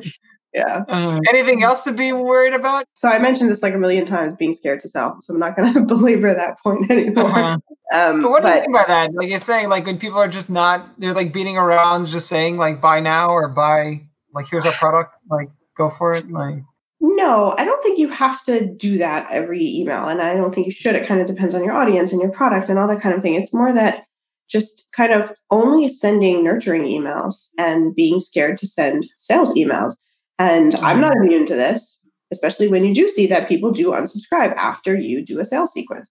[0.54, 0.84] Yeah.
[0.88, 2.86] Uh, anything else to be worried about?
[2.93, 5.17] So I mentioned this like a million times, being scared to sell.
[5.22, 7.26] So I'm not going to belabor that point anymore.
[7.26, 7.58] Uh-huh.
[7.93, 9.13] Um, but what but, do you mean by that?
[9.13, 12.58] Like you're saying, like when people are just not, they're like beating around, just saying
[12.58, 14.02] like buy now or buy,
[14.34, 16.63] like here's our product, like go for it, like.
[17.06, 20.67] No, I don't think you have to do that every email, and I don't think
[20.67, 20.96] you should.
[20.96, 23.22] It kind of depends on your audience and your product and all that kind of
[23.22, 23.36] thing.
[23.36, 24.06] It's more that
[24.54, 29.96] just kind of only sending nurturing emails and being scared to send sales emails.
[30.38, 31.26] And I'm not mm-hmm.
[31.26, 35.39] immune to this, especially when you do see that people do unsubscribe after you do
[35.39, 36.10] a sales sequence.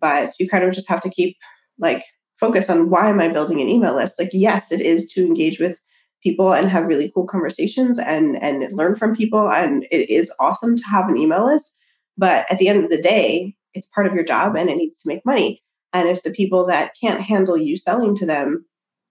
[0.00, 1.36] But you kind of just have to keep
[1.78, 2.04] like
[2.38, 4.18] focus on why am I building an email list?
[4.18, 5.80] Like, yes, it is to engage with
[6.20, 9.48] people and have really cool conversations and and learn from people.
[9.48, 11.72] And it is awesome to have an email list.
[12.18, 15.00] But at the end of the day, it's part of your job and it needs
[15.02, 15.62] to make money.
[15.94, 18.66] And if the people that can't handle you selling to them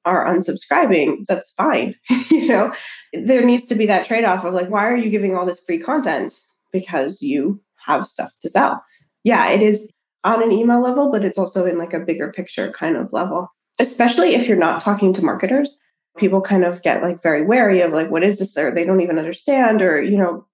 [0.05, 1.95] are unsubscribing, that's fine.
[2.29, 2.73] you know,
[3.13, 5.63] there needs to be that trade off of like, why are you giving all this
[5.65, 6.33] free content?
[6.71, 8.83] Because you have stuff to sell.
[9.23, 9.89] Yeah, it is
[10.23, 13.49] on an email level, but it's also in like a bigger picture kind of level,
[13.79, 15.77] especially if you're not talking to marketers.
[16.17, 19.01] people kind of get like very wary of like what is this or they don't
[19.01, 20.45] even understand or you know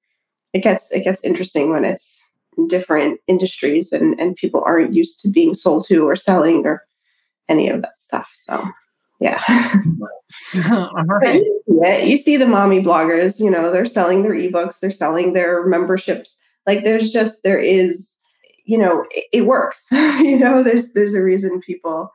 [0.54, 2.29] it gets it gets interesting when it's
[2.67, 6.84] different industries and and people aren't used to being sold to or selling or
[7.48, 8.32] any of that stuff.
[8.36, 8.63] So
[9.19, 9.41] yeah.
[10.54, 11.41] Right.
[11.41, 15.34] you, see you see the mommy bloggers you know they're selling their ebooks they're selling
[15.34, 16.39] their memberships.
[16.67, 18.15] Like there's just there is
[18.65, 19.88] you know it, it works.
[20.19, 22.12] You know there's there's a reason people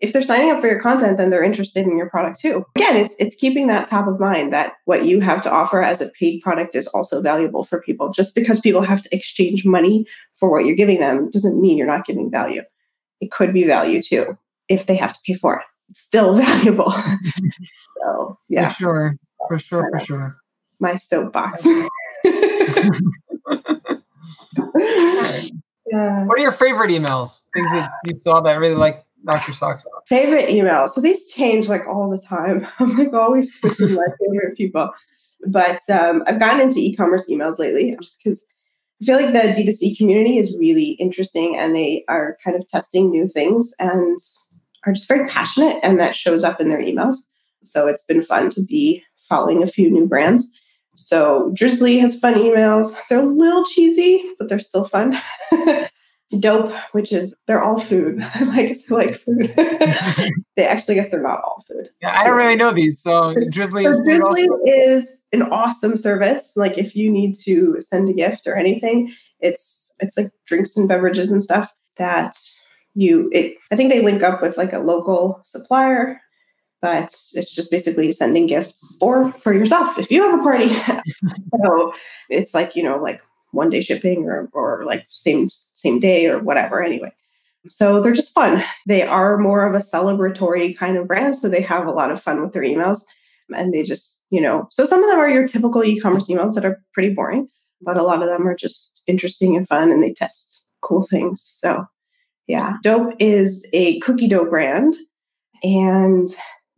[0.00, 2.96] if they're signing up for your content then they're interested in your product too again
[2.96, 6.10] it's it's keeping that top of mind that what you have to offer as a
[6.10, 10.06] paid product is also valuable for people just because people have to exchange money
[10.36, 12.62] for what you're giving them doesn't mean you're not giving value
[13.20, 14.36] it could be value too
[14.68, 16.92] if they have to pay for it it's still valuable
[18.02, 19.16] so yeah For sure.
[19.48, 19.90] For sure.
[19.98, 20.36] For sure.
[20.78, 21.66] my soapbox
[25.86, 27.44] yeah What are your favorite emails?
[27.54, 30.02] Things that you saw that I really like knocked your socks off.
[30.06, 30.90] favorite emails.
[30.90, 32.66] So these change like all the time.
[32.78, 34.90] I'm like always switching my favorite people.
[35.46, 38.44] But um, I've gotten into e-commerce emails lately just because
[39.00, 43.10] I feel like the D2C community is really interesting and they are kind of testing
[43.10, 44.18] new things and
[44.84, 47.16] are just very passionate and that shows up in their emails.
[47.62, 50.50] So it's been fun to be following a few new brands.
[50.96, 52.96] So Drizly has fun emails.
[53.08, 55.16] They're a little cheesy, but they're still fun.
[56.40, 58.18] Dope, which is they're all food.
[58.34, 59.46] I like like food.
[60.56, 61.88] they actually I guess they're not all food.
[62.02, 63.00] Yeah, I don't really know these.
[63.00, 66.52] So Drizly So is Drizly is an awesome service.
[66.54, 70.88] Like if you need to send a gift or anything, it's it's like drinks and
[70.88, 72.36] beverages and stuff that
[72.94, 76.20] you it I think they link up with like a local supplier,
[76.82, 80.68] but it's just basically sending gifts or for yourself if you have a party.
[81.64, 81.94] so
[82.28, 86.38] it's like, you know, like one day shipping or or like same same day or
[86.38, 87.12] whatever anyway.
[87.68, 88.62] So they're just fun.
[88.86, 91.36] They are more of a celebratory kind of brand.
[91.36, 93.02] So they have a lot of fun with their emails
[93.54, 96.64] and they just, you know, so some of them are your typical e-commerce emails that
[96.64, 97.48] are pretty boring,
[97.82, 101.44] but a lot of them are just interesting and fun and they test cool things.
[101.48, 101.84] So
[102.46, 104.96] yeah, Dope is a cookie dough brand
[105.62, 106.28] and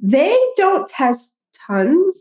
[0.01, 1.35] they don't test
[1.67, 2.19] tons,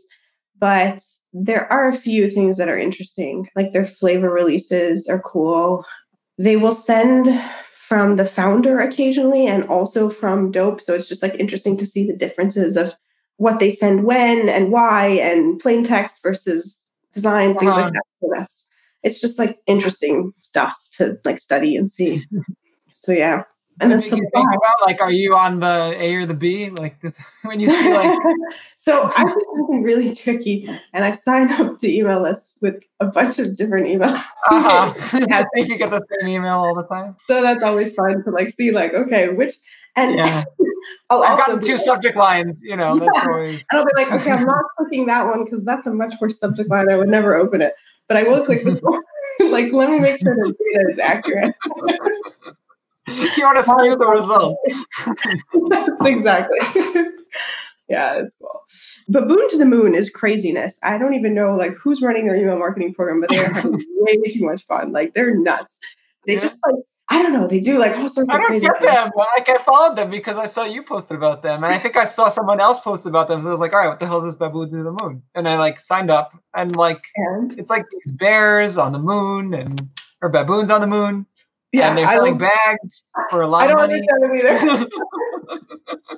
[0.60, 3.48] but there are a few things that are interesting.
[3.56, 5.84] Like their flavor releases are cool.
[6.38, 7.28] They will send
[7.72, 10.80] from the founder occasionally and also from Dope.
[10.80, 12.94] So it's just like interesting to see the differences of
[13.38, 17.82] what they send when and why and plain text versus design, things Uh-huh.
[17.82, 18.02] like that.
[18.20, 18.66] So that's
[19.02, 22.22] it's just like interesting stuff to like study and see.
[22.92, 23.44] so yeah.
[23.80, 26.68] And the think about like, are you on the A or the B?
[26.68, 28.18] Like this when you see like
[28.76, 33.06] so I did something really tricky, and I signed up to email lists with a
[33.06, 34.22] bunch of different emails.
[34.50, 35.26] uh-huh.
[35.28, 37.16] yeah, see if you get the same email all the time.
[37.26, 39.54] so that's always fun to like see, like, okay, which
[39.96, 40.44] and Yeah.
[41.08, 44.12] I'll I've gotten two like- subject lines, you know, that's always and I'll be like,
[44.12, 46.90] okay, I'm not clicking that one because that's a much worse subject line.
[46.90, 47.74] I would never open it,
[48.08, 49.02] but I will click this one.
[49.50, 51.54] like, let me make sure the data is accurate.
[53.08, 54.58] You want to skew the result.
[55.70, 56.58] That's exactly.
[57.88, 58.60] yeah, it's cool.
[59.08, 60.78] Baboon to the Moon is craziness.
[60.82, 63.72] I don't even know like who's running their email marketing program, but they are having
[63.98, 64.92] way too much fun.
[64.92, 65.78] Like they're nuts.
[66.26, 66.40] They Yeah.
[66.40, 66.76] just like
[67.12, 67.48] I don't know.
[67.48, 68.84] They do like all sorts I don't get things.
[68.94, 69.10] them.
[69.16, 72.04] Like I followed them because I saw you posted about them, and I think I
[72.04, 73.42] saw someone else post about them.
[73.42, 75.20] So I was like, all right, what the hell is this baboon to the moon?
[75.34, 79.54] And I like signed up, and like And it's like these bears on the moon
[79.54, 79.88] and
[80.22, 81.26] or baboons on the moon,
[81.72, 84.02] yeah, and they're selling bags for a lot I of don't money.
[84.08, 84.86] understand them either.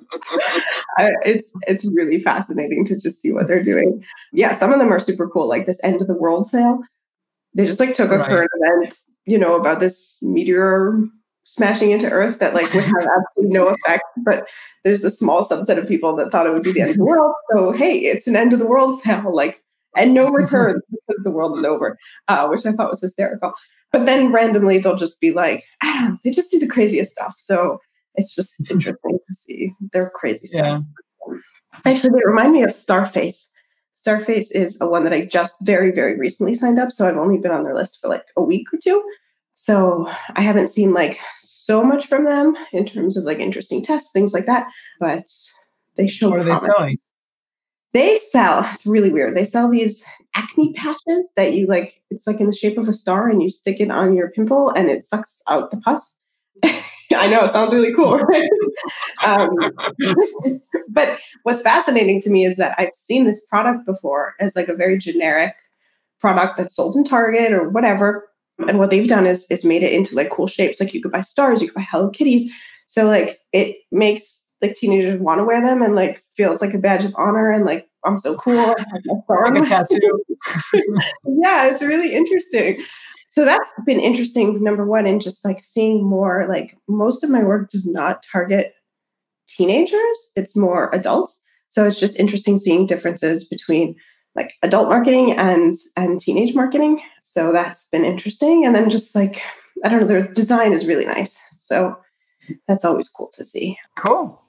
[0.99, 4.05] I, it's it's really fascinating to just see what they're doing.
[4.33, 6.81] Yeah, some of them are super cool, like this end of the world sale.
[7.55, 8.27] They just like took a Right.
[8.29, 11.01] current event, you know, about this meteor
[11.45, 14.49] smashing into Earth that like would have absolutely no effect, but
[14.85, 17.05] there's a small subset of people that thought it would be the end of the
[17.05, 17.35] world.
[17.55, 19.63] So hey, it's an end of the world sale, like
[19.97, 23.53] and no return because the world is over, uh, which I thought was hysterical.
[23.93, 27.13] But then randomly they'll just be like, I don't know, they just do the craziest
[27.13, 27.35] stuff.
[27.39, 27.79] So
[28.15, 28.75] it's just hmm.
[28.75, 30.63] interesting to see their crazy Yeah.
[30.63, 30.83] stuff.
[31.85, 33.47] Actually, they remind me of Starface.
[33.97, 36.93] Starface is a one that I just very, very recently signed up.
[36.93, 39.03] So I've only been on their list for like a week or two.
[39.55, 44.11] So I haven't seen like so much from them in terms of like interesting tests,
[44.13, 44.67] things like that.
[44.99, 45.25] But
[45.97, 46.99] they show What are they selling?
[47.93, 49.37] They sell, it's really weird.
[49.37, 52.93] They sell these acne patches that you like, it's like in the shape of a
[52.93, 56.17] star and you stick it on your pimple and it sucks out the pus.
[57.15, 58.49] I know, it sounds really cool, right?
[59.25, 59.51] um,
[60.89, 64.75] but what's fascinating to me is that I've seen this product before as like a
[64.75, 65.55] very generic
[66.21, 68.29] product that's sold in Target or whatever.
[68.69, 70.81] And what they've done is is made it into like cool shapes.
[70.81, 72.51] Like you could buy stars, you could buy Hello Kitties.
[72.87, 76.79] So like it makes like teenagers want to wear them and like feels like a
[76.79, 78.75] badge of honor and like I'm so cool.
[79.29, 80.25] like a tattoo.
[81.25, 82.83] yeah, it's really interesting.
[83.29, 87.43] So that's been interesting, number one, and just like seeing more, like most of my
[87.43, 88.75] work does not target
[89.49, 91.41] teenagers, it's more adults.
[91.71, 93.97] So it's just interesting seeing differences between
[94.35, 97.01] like adult marketing and and teenage marketing.
[97.23, 98.67] So that's been interesting.
[98.67, 99.43] And then just like
[99.85, 101.39] I don't know, their design is really nice.
[101.59, 101.97] So
[102.69, 103.79] that's always cool to see.
[103.97, 104.43] Cool.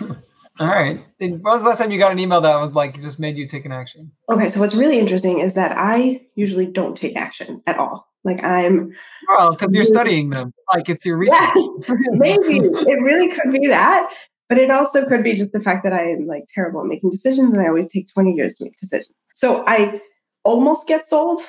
[0.60, 1.02] All right.
[1.16, 3.48] When was the last time you got an email that was like just made you
[3.48, 4.12] take an action?
[4.28, 8.06] Okay, so what's really interesting is that I usually don't take action at all.
[8.24, 8.92] Like I'm
[9.28, 9.88] well, because you're mm.
[9.88, 10.52] studying them.
[10.74, 11.40] Like it's your research.
[11.54, 14.12] Yeah, maybe it really could be that,
[14.50, 17.08] but it also could be just the fact that I am like terrible at making
[17.08, 19.16] decisions, and I always take 20 years to make decisions.
[19.34, 20.02] So I
[20.44, 21.40] almost get sold.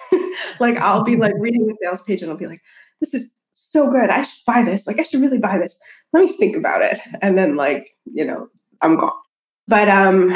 [0.58, 2.62] like I'll be like reading the sales page, and I'll be like,
[3.02, 3.34] "This is
[3.74, 4.08] so good.
[4.08, 4.86] I should buy this.
[4.86, 5.76] Like I should really buy this.
[6.12, 8.48] Let me think about it." And then like you know
[8.80, 9.12] I'm gone.
[9.66, 10.34] But um,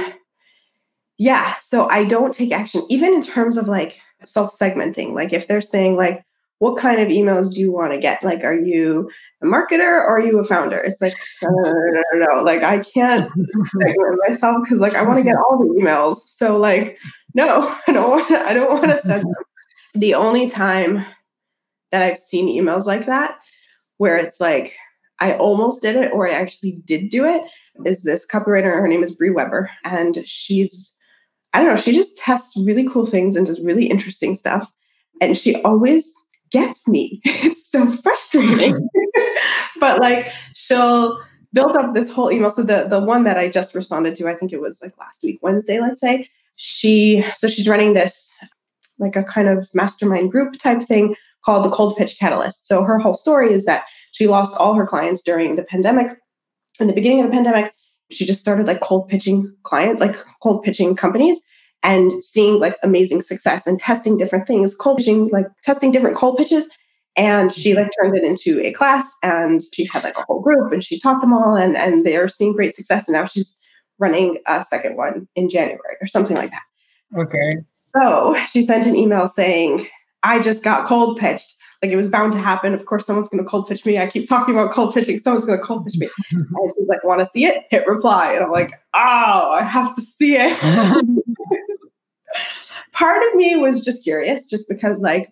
[1.18, 1.54] yeah.
[1.60, 5.12] So I don't take action, even in terms of like self-segmenting.
[5.12, 6.24] Like if they're saying like,
[6.58, 8.24] what kind of emails do you want to get?
[8.24, 9.08] Like, are you
[9.42, 10.78] a marketer or are you a founder?
[10.78, 12.42] It's like, no, no, no, no, no.
[12.42, 13.30] Like, I can't
[13.66, 16.16] segment myself because like I want to get all the emails.
[16.26, 16.98] So like,
[17.34, 18.30] no, I don't want.
[18.30, 19.34] I don't want to send them.
[19.94, 21.04] The only time
[21.90, 23.38] that I've seen emails like that,
[23.96, 24.76] where it's like
[25.20, 27.42] I almost did it or I actually did do it,
[27.84, 28.72] is this copywriter.
[28.72, 30.96] Her name is Bree Weber, and she's
[31.54, 31.80] I don't know.
[31.80, 34.70] She just tests really cool things and does really interesting stuff,
[35.20, 36.12] and she always
[36.50, 37.20] gets me.
[37.48, 38.88] It's so frustrating.
[39.80, 41.18] but like she'll
[41.52, 42.50] build up this whole email.
[42.50, 45.20] So the the one that I just responded to, I think it was like last
[45.22, 46.28] week, Wednesday, let's say.
[46.56, 48.36] She so she's running this
[48.98, 52.66] like a kind of mastermind group type thing called the Cold Pitch Catalyst.
[52.66, 56.16] So her whole story is that she lost all her clients during the pandemic.
[56.80, 57.72] In the beginning of the pandemic,
[58.10, 61.40] she just started like cold pitching clients, like cold pitching companies
[61.82, 66.36] and seeing like amazing success and testing different things, cold pitching, like testing different cold
[66.36, 66.68] pitches.
[67.16, 70.72] And she like turned it into a class and she had like a whole group
[70.72, 73.08] and she taught them all and, and they're seeing great success.
[73.08, 73.58] And now she's
[73.98, 76.62] running a second one in January or something like that.
[77.18, 77.56] Okay.
[78.00, 79.86] So she sent an email saying,
[80.22, 81.54] I just got cold pitched.
[81.82, 82.74] Like it was bound to happen.
[82.74, 83.98] Of course, someone's going to cold pitch me.
[83.98, 85.18] I keep talking about cold pitching.
[85.18, 86.08] Someone's going to cold pitch me.
[86.32, 87.66] and she's like, want to see it?
[87.70, 88.32] Hit reply.
[88.32, 90.58] And I'm like, oh, I have to see it.
[92.92, 95.30] Part of me was just curious, just because like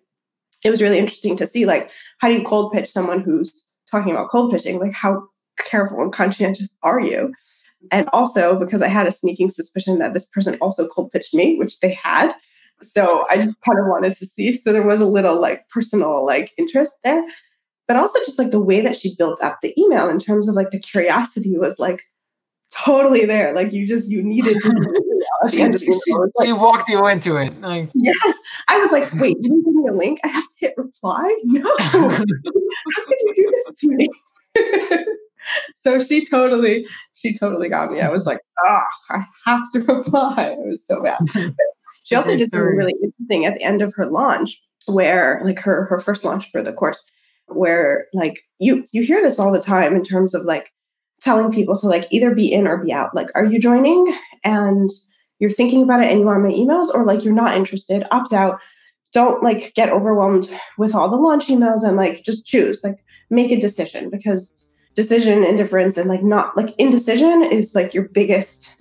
[0.65, 3.53] it was really interesting to see like how do you cold pitch someone who's
[3.91, 4.79] talking about cold pitching?
[4.79, 5.27] Like how
[5.59, 7.33] careful and conscientious are you?
[7.91, 11.57] And also because I had a sneaking suspicion that this person also cold pitched me,
[11.57, 12.33] which they had.
[12.83, 14.53] So I just kind of wanted to see.
[14.53, 17.25] So there was a little like personal like interest there.
[17.89, 20.57] But also just like the way that she built up the email in terms of
[20.57, 22.03] like the curiosity was like
[22.75, 23.53] totally there.
[23.55, 25.03] Like you just you needed to
[25.51, 25.93] she, she,
[26.43, 27.61] she, walked you into it.
[27.61, 28.35] Like, yes.
[28.69, 30.21] I was like, wait, you give me a link?
[30.25, 31.35] I have to hit reply?
[31.45, 31.75] No.
[31.79, 34.09] How could you do this to me?
[35.75, 38.01] so she totally, she totally got me.
[38.01, 40.57] I was like, oh, I have to reply.
[40.59, 41.19] It was so bad.
[41.33, 41.55] But
[42.07, 45.87] she also did something really interesting at the end of her launch, where like her
[45.87, 47.03] her first launch for the course,
[47.49, 50.73] where like you you hear this all the time in terms of like
[51.21, 53.13] telling people to like either be in or be out.
[53.13, 54.17] Like, are you joining?
[54.45, 54.89] And
[55.41, 58.33] you're thinking about it and you want my emails, or like you're not interested, opt
[58.33, 58.61] out.
[59.13, 63.51] Don't like get overwhelmed with all the launch emails and like just choose, like make
[63.51, 64.65] a decision because
[64.95, 68.76] decision indifference and like not like indecision is like your biggest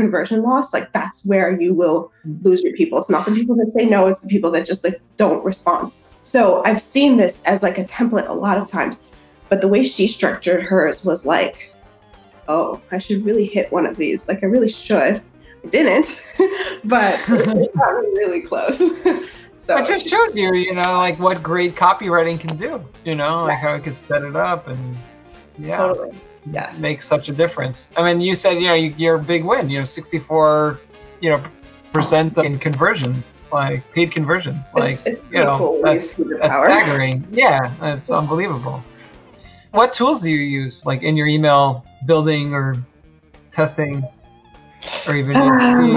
[0.00, 0.72] conversion loss.
[0.72, 2.98] Like that's where you will lose your people.
[2.98, 5.92] It's not the people that say no, it's the people that just like don't respond.
[6.22, 9.00] So I've seen this as like a template a lot of times,
[9.48, 11.74] but the way she structured hers was like,
[12.48, 14.28] oh, I should really hit one of these.
[14.28, 15.22] Like I really should.
[15.62, 16.22] I didn't,
[16.84, 18.78] but it got really close.
[19.56, 22.84] so it just shows you, you know, like what great copywriting can do.
[23.04, 24.96] You know, like how it could set it up and
[25.58, 26.16] yeah, totally.
[26.46, 27.90] Yes, make such a difference.
[27.96, 29.68] I mean, you said you know you, your big win.
[29.68, 30.80] You know, sixty-four,
[31.20, 31.42] you know,
[31.92, 34.72] percent in conversions, like paid conversions.
[34.74, 37.26] Like it's, it's you know, cool that's, that's staggering.
[37.30, 38.82] Yeah, it's unbelievable.
[39.72, 42.76] What tools do you use, like in your email building or
[43.52, 44.02] testing?
[45.06, 45.96] or even um,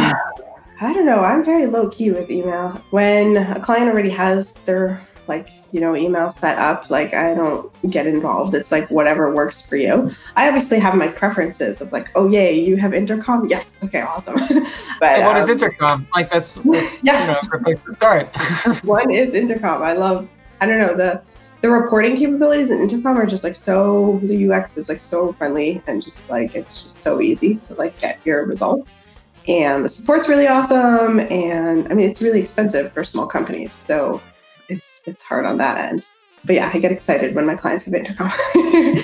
[0.82, 1.20] I don't know.
[1.20, 2.70] I'm very low key with email.
[2.90, 7.72] When a client already has their like you know email set up, like I don't
[7.90, 8.56] get involved.
[8.56, 10.12] It's like whatever works for you.
[10.36, 13.48] I obviously have my preferences of like, oh yay, you have intercom.
[13.48, 14.36] Yes, okay, awesome.
[15.00, 16.08] but so what um, is intercom?
[16.14, 17.44] Like that's, that's yes.
[17.44, 18.30] you know, place to start.
[18.84, 19.82] One is intercom.
[19.82, 20.28] I love.
[20.62, 21.22] I don't know the
[21.64, 25.82] the reporting capabilities in Intercom are just like so the UX is like so friendly
[25.88, 29.00] and just like it's just so easy to like get your results.
[29.48, 31.22] And the support's really awesome.
[31.22, 33.72] And I mean it's really expensive for small companies.
[33.72, 34.22] So
[34.70, 36.06] it's it's hard on that end.
[36.46, 38.32] But yeah, I get excited when my clients have Intercom.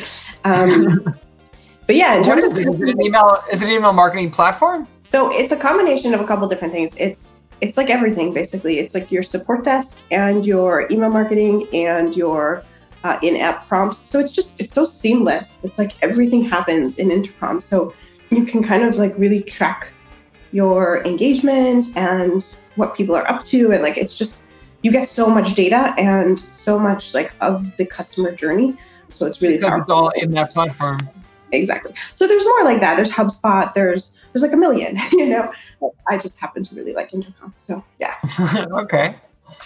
[0.44, 1.04] um,
[1.88, 4.32] but yeah, in terms of is is it an email is it an email marketing
[4.32, 4.88] platform?
[5.02, 6.94] So it's a combination of a couple different things.
[6.98, 8.80] It's it's like everything basically.
[8.80, 12.64] It's like your support desk and your email marketing and your
[13.04, 14.10] uh, in-app prompts.
[14.10, 15.50] So it's just it's so seamless.
[15.64, 17.62] It's like everything happens in Intercom.
[17.62, 17.94] So
[18.30, 19.94] you can kind of like really track
[20.52, 22.44] your engagement and
[22.76, 24.42] what people are up to, and like it's just
[24.82, 28.78] you get so much data and so much like of the customer journey.
[29.10, 29.82] So it's really because powerful.
[29.82, 31.10] it's all in that platform.
[31.52, 31.94] Exactly.
[32.16, 32.96] So there's more like that.
[32.96, 33.74] There's HubSpot.
[33.74, 35.52] There's there's like a million, you know.
[36.08, 37.54] I just happen to really like Intercom.
[37.58, 38.16] So yeah.
[38.72, 39.16] okay.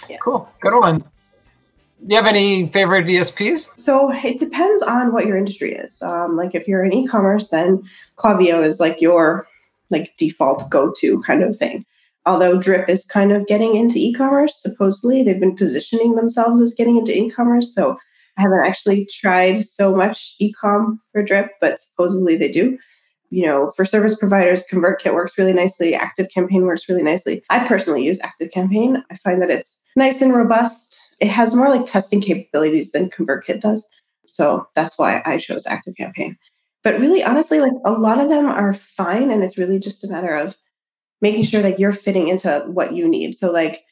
[0.09, 0.18] Yeah.
[0.18, 0.49] Cool.
[0.61, 0.99] Good one.
[0.99, 3.78] Do you have any favorite ESPs?
[3.80, 6.01] So it depends on what your industry is.
[6.01, 7.84] Um, like if you're in e-commerce, then
[8.18, 9.47] Klaviyo is like your
[9.89, 11.86] like default go-to kind of thing.
[12.26, 16.97] Although Drip is kind of getting into e-commerce, supposedly they've been positioning themselves as getting
[16.97, 17.76] into e-commerce.
[17.76, 17.97] So
[18.38, 22.78] I haven't actually tried so much e-com for Drip, but supposedly they do
[23.34, 25.95] you know, for service providers, ConvertKit works really nicely.
[25.95, 27.43] Active Campaign works really nicely.
[27.49, 29.03] I personally use Active Campaign.
[29.09, 30.95] I find that it's nice and robust.
[31.19, 33.88] It has more like testing capabilities than ConvertKit does.
[34.28, 36.38] So that's why I chose Active Campaign.
[36.84, 39.32] But really, honestly, like a lot of them are fine.
[39.32, 40.55] And it's really just a matter of
[41.24, 43.36] making sure that you're fitting into what you need.
[43.36, 43.86] So, like,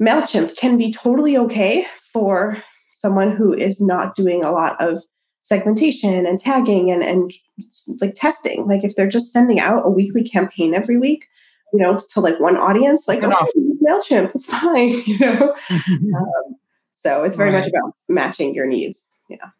[0.00, 2.56] MailChimp can be totally okay for
[2.94, 5.02] someone who is not doing a lot of
[5.42, 7.30] segmentation and tagging and, and
[8.00, 8.66] like testing.
[8.66, 11.26] Like if they're just sending out a weekly campaign every week,
[11.74, 13.34] you know, to like one audience, like okay,
[13.86, 15.54] MailChimp, it's fine, you know.
[15.70, 16.56] um,
[16.94, 17.60] so it's very right.
[17.60, 19.04] much about matching your needs.
[19.28, 19.50] Yeah.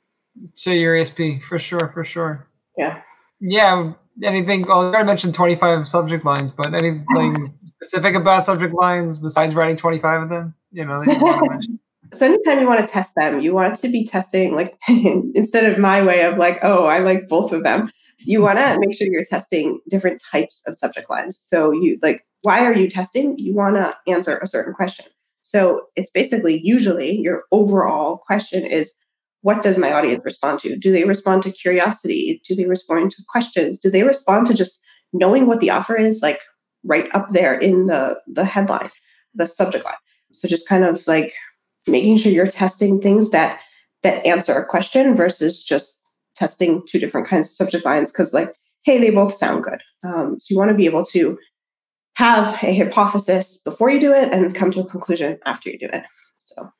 [0.55, 2.49] So your ESP for sure, for sure.
[2.79, 3.03] Yeah.
[3.41, 3.93] Yeah.
[4.23, 4.63] Anything?
[4.67, 10.23] Well, I mentioned 25 subject lines, but anything specific about subject lines besides writing 25
[10.23, 10.55] of them?
[10.71, 11.05] You know,
[12.13, 15.79] So anytime you want to test them, you want to be testing like instead of
[15.79, 17.91] my way of like, oh, I like both of them.
[18.19, 18.81] You want to mm-hmm.
[18.81, 21.39] make sure you're testing different types of subject lines.
[21.41, 23.37] So you like, why are you testing?
[23.39, 25.07] You want to answer a certain question.
[25.43, 28.95] So it's basically usually your overall question is
[29.45, 30.75] what does my audience respond to?
[30.75, 32.41] Do they respond to curiosity?
[32.49, 33.79] Do they respond to questions?
[33.79, 34.81] Do they respond to just
[35.13, 36.41] knowing what the offer is like
[36.83, 38.91] right up there in the the headline,
[39.35, 39.95] the subject line?
[40.33, 41.35] So just kind of like
[41.87, 43.61] making sure you're testing things that
[44.03, 46.01] that answer a question versus just
[46.35, 50.41] testing two different kinds of subject lines because like hey they both sound good um,
[50.41, 51.39] so you want to be able to
[52.15, 55.89] have a hypothesis before you do it and come to a conclusion after you do
[55.93, 56.05] it
[56.39, 56.71] so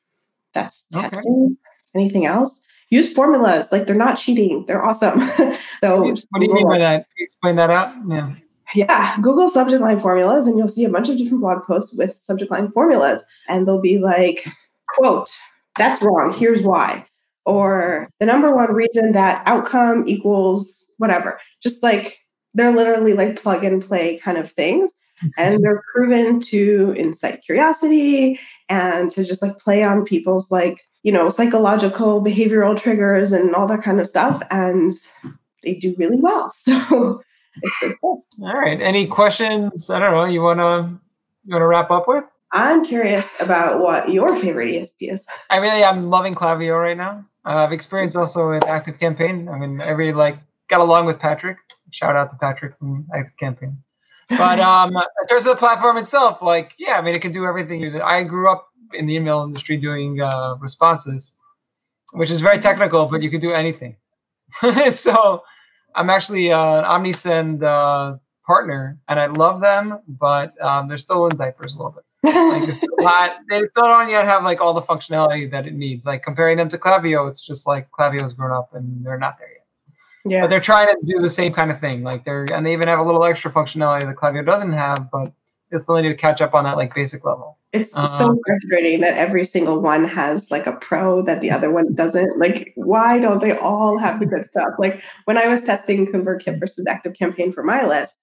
[0.53, 1.09] that's okay.
[1.09, 1.57] testing
[1.95, 5.19] anything else use formulas like they're not cheating they're awesome
[5.81, 8.33] so what do you mean by that explain that out yeah
[8.73, 12.15] yeah, Google subject line formulas, and you'll see a bunch of different blog posts with
[12.15, 13.23] subject line formulas.
[13.47, 14.47] And they'll be like,
[14.89, 15.29] quote,
[15.77, 16.33] that's wrong.
[16.33, 17.05] Here's why.
[17.45, 21.39] Or the number one reason that outcome equals whatever.
[21.61, 22.17] Just like
[22.53, 24.93] they're literally like plug and play kind of things.
[25.23, 25.29] Mm-hmm.
[25.37, 31.11] And they're proven to incite curiosity and to just like play on people's like, you
[31.11, 34.41] know, psychological behavioral triggers and all that kind of stuff.
[34.49, 34.91] And
[35.61, 36.51] they do really well.
[37.57, 37.99] So it's good stuff.
[38.01, 38.81] All right.
[38.81, 39.89] Any questions?
[39.89, 40.25] I don't know.
[40.25, 40.99] You wanna
[41.45, 42.25] you wanna wrap up with?
[42.51, 45.23] I'm curious about what your favorite ESP is.
[45.49, 47.23] I really I'm loving Klaviyo right now.
[47.45, 49.47] Uh, I've experienced also with Active Campaign.
[49.47, 50.37] I mean, every like
[50.67, 51.57] got along with Patrick.
[51.91, 53.77] Shout out to Patrick from Active Campaign.
[54.27, 57.45] But um, in terms of the platform itself, like yeah, I mean, it can do
[57.45, 58.01] everything.
[58.01, 61.33] I grew up in the email industry doing uh, Responsys,
[62.13, 63.95] which is very technical, but you can do anything.
[64.91, 65.43] so
[65.95, 71.25] I'm actually uh, an OmniSend uh, partner, and I love them, but um, they're still
[71.27, 74.73] in diapers a little bit like it's not, they still don't yet have like all
[74.73, 76.05] the functionality that it needs.
[76.05, 79.49] Like comparing them to Klaviyo, it's just like Klaviyo's grown up and they're not there
[79.49, 79.65] yet.
[80.25, 80.41] Yeah.
[80.41, 82.01] But they're trying to do the same kind of thing.
[82.01, 85.33] Like they're and they even have a little extra functionality that Klaviyo doesn't have, but
[85.75, 87.57] they still need to catch up on that like basic level.
[87.73, 91.71] It's um, so frustrating that every single one has like a pro that the other
[91.71, 92.39] one doesn't.
[92.39, 94.69] Like, why don't they all have the good stuff?
[94.79, 98.15] Like when I was testing ConvertKit versus Active Campaign for my list,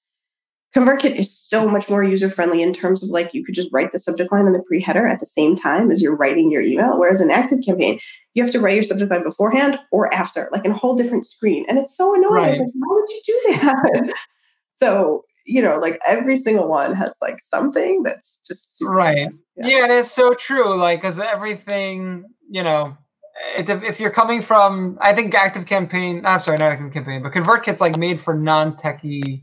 [0.74, 3.92] ConvertKit is so much more user friendly in terms of like you could just write
[3.92, 6.62] the subject line and the pre header at the same time as you're writing your
[6.62, 6.98] email.
[6.98, 8.00] Whereas in active campaign,
[8.32, 11.26] you have to write your subject line beforehand or after, like in a whole different
[11.26, 11.66] screen.
[11.68, 12.32] And it's so annoying.
[12.32, 12.50] Right.
[12.52, 14.14] It's like, why would you do that?
[14.72, 19.28] so, you know, like every single one has like something that's just right.
[19.56, 19.66] Yeah.
[19.66, 20.78] yeah, it's so true.
[20.78, 22.96] Like, because everything, you know,
[23.56, 26.24] if if you're coming from, I think Active Campaign.
[26.24, 29.42] I'm sorry, not Active Campaign, but ConvertKit's like made for non-techie,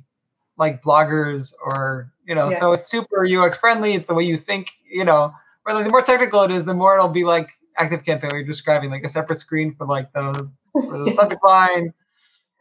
[0.58, 2.50] like bloggers or you know.
[2.50, 2.58] Yeah.
[2.58, 3.94] So it's super UX friendly.
[3.94, 5.34] It's the way you think, you know.
[5.64, 8.30] Where like, the more technical it is, the more it'll be like Active Campaign.
[8.32, 11.16] Where you're describing like a separate screen for like the, for the Yes.
[11.16, 11.94] subject line.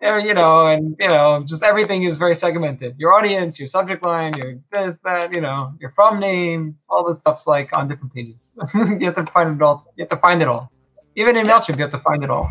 [0.00, 2.94] Yeah, you know, and you know, just everything is very segmented.
[2.98, 7.18] Your audience, your subject line, your this, that, you know, your from name, all this
[7.18, 8.52] stuff's like on different pages.
[8.74, 9.92] you have to find it all.
[9.96, 10.70] You have to find it all.
[11.16, 12.48] Even in Mailchimp, you have to find it all.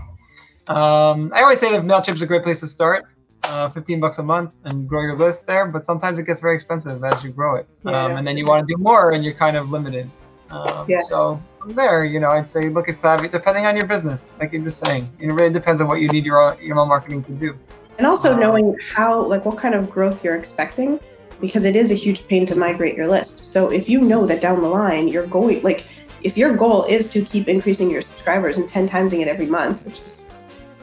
[0.68, 3.06] Um, I always say that Mailchimp's a great place to start.
[3.44, 6.56] Uh, 15 bucks a month and grow your list there, but sometimes it gets very
[6.56, 7.66] expensive as you grow it.
[7.86, 8.04] Yeah.
[8.04, 10.12] Um, and then you want to do more and you're kind of limited.
[10.50, 11.00] Um, Yeah.
[11.02, 14.54] So from there, you know, I'd say look at Klaviyo, depending on your business, like
[14.54, 15.10] you're just saying.
[15.20, 17.56] It really depends on what you need your email marketing to do.
[17.98, 21.00] And also Um, knowing how, like, what kind of growth you're expecting,
[21.42, 23.46] because it is a huge pain to migrate your list.
[23.46, 25.86] So if you know that down the line you're going, like,
[26.24, 29.84] if your goal is to keep increasing your subscribers and 10 timesing it every month,
[29.86, 30.22] which is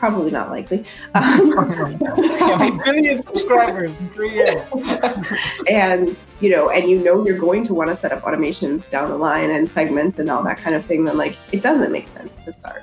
[0.04, 0.84] probably not likely,
[1.14, 4.60] um, mean, billion subscribers in three years.
[5.70, 9.08] and you know, and you know you're going to want to set up automations down
[9.08, 12.06] the line and segments and all that kind of thing, then like it doesn't make
[12.06, 12.82] sense to start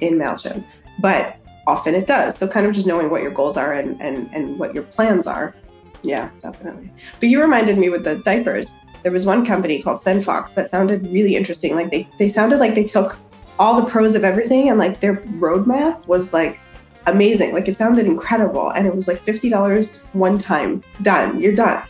[0.00, 0.64] in Mailchimp,
[0.98, 2.38] but often it does.
[2.38, 5.26] So kind of just knowing what your goals are and and and what your plans
[5.26, 5.54] are.
[6.02, 6.90] Yeah, definitely.
[7.20, 8.72] But you reminded me with the diapers.
[9.02, 11.74] There was one company called SendFox that sounded really interesting.
[11.74, 13.18] Like they they sounded like they took
[13.62, 16.58] all the pros of everything and like their roadmap was like
[17.06, 17.54] amazing.
[17.54, 18.70] Like it sounded incredible.
[18.70, 21.38] And it was like $50 one time, done.
[21.40, 21.80] You're done.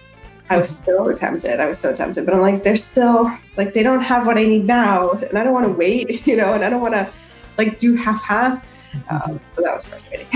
[0.51, 1.61] I was so tempted.
[1.61, 2.27] I was so tempted.
[2.27, 5.13] But I'm like, they're still like they don't have what I need now.
[5.13, 7.11] And I don't want to wait, you know, and I don't want to
[7.57, 8.63] like do half half.
[9.09, 10.27] Um, so that was frustrating.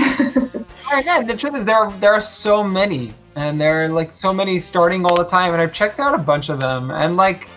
[0.91, 4.11] Right, yeah, the truth is there are, there are so many, and there are like
[4.11, 7.15] so many starting all the time, and I've checked out a bunch of them, and
[7.15, 7.47] like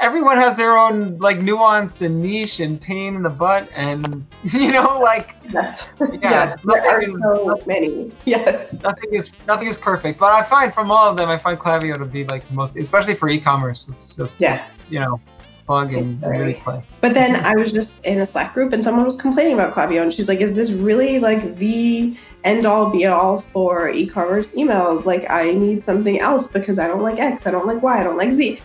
[0.00, 4.72] everyone has their own like nuanced and niche and pain in the butt, and you
[4.72, 5.90] know like yes.
[6.00, 6.54] yeah, yes.
[6.64, 8.12] There are nothing is so many.
[8.24, 8.80] Yes.
[8.82, 11.98] nothing is nothing is perfect, but I find from all of them, I find Klaviyo
[11.98, 13.88] to be like the most, especially for e-commerce.
[13.88, 14.64] It's just Yeah.
[14.88, 15.20] you know
[15.68, 16.82] plug and, really play.
[17.02, 20.02] But then I was just in a Slack group and someone was complaining about Klaviyo
[20.02, 25.04] and she's like, is this really like the end all be all for e-commerce emails?
[25.04, 28.02] Like I need something else because I don't like X, I don't like Y, I
[28.02, 28.58] don't like Z.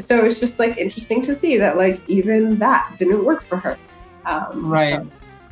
[0.00, 3.78] So it's just like interesting to see that like even that didn't work for her.
[4.24, 4.94] Um, Right.
[4.94, 5.06] so,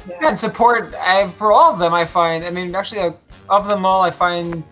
[0.08, 0.28] yeah.
[0.28, 2.44] And support I, for all of them, I find.
[2.44, 3.10] I mean, actually, uh,
[3.50, 4.62] of them all, I find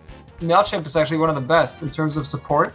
[0.41, 2.73] Mailchimp is actually one of the best in terms of support.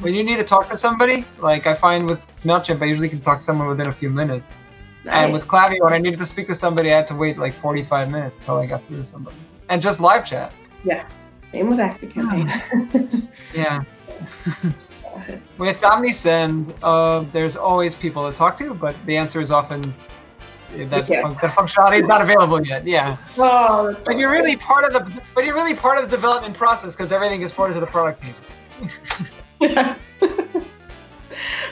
[0.00, 3.20] When you need to talk to somebody, like I find with Mailchimp, I usually can
[3.20, 4.66] talk to someone within a few minutes.
[5.06, 7.58] And with Klaviyo, when I needed to speak to somebody, I had to wait like
[7.60, 9.36] 45 minutes till I got through to somebody.
[9.70, 10.52] And just live chat.
[10.84, 11.08] Yeah.
[11.40, 13.28] Same with Active Campaign.
[13.54, 13.82] Yeah.
[15.28, 19.94] It's- With OmniSend, uh, there's always people to talk to, but the answer is often
[20.76, 21.22] that Yeah.
[21.40, 22.86] that functionality is not available yet.
[22.86, 23.16] Yeah.
[23.38, 26.94] oh, But you're really part of the but you're really part of the development process
[26.94, 28.34] because everything is forwarded to the product team.
[29.60, 29.98] yes.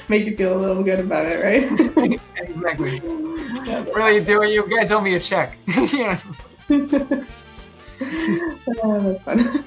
[0.08, 2.20] Make you feel a little good about it, right?
[2.36, 3.00] exactly.
[3.92, 4.50] Really do it.
[4.50, 5.56] You guys owe me a check.
[5.92, 6.18] yeah.
[8.82, 9.62] oh, that's fun.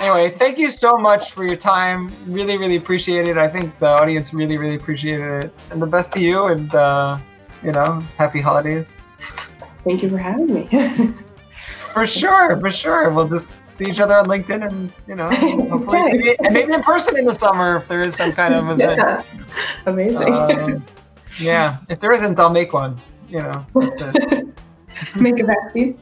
[0.00, 2.10] Anyway, thank you so much for your time.
[2.26, 3.38] Really, really appreciate it.
[3.38, 5.54] I think the audience really, really appreciated it.
[5.70, 7.18] And the best to you and uh,
[7.62, 8.96] you know, happy holidays.
[9.84, 10.68] Thank you for having me.
[11.96, 13.08] For sure, for sure.
[13.08, 15.30] We'll just see each other on LinkedIn and you know,
[15.70, 16.12] hopefully Okay.
[16.12, 18.98] maybe, and maybe in person in the summer if there is some kind of event.
[18.98, 19.22] yeah.
[19.86, 20.30] Amazing.
[20.30, 20.84] Um,
[21.38, 21.78] yeah.
[21.88, 23.00] If there isn't, I'll make one.
[23.30, 24.46] You know, that's it.
[25.16, 25.98] Make a vaccine.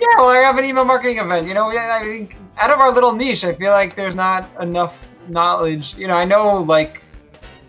[0.00, 1.46] Yeah, well, I have an email marketing event.
[1.46, 5.06] You know, I think out of our little niche, I feel like there's not enough
[5.28, 5.94] knowledge.
[5.96, 7.02] You know, I know like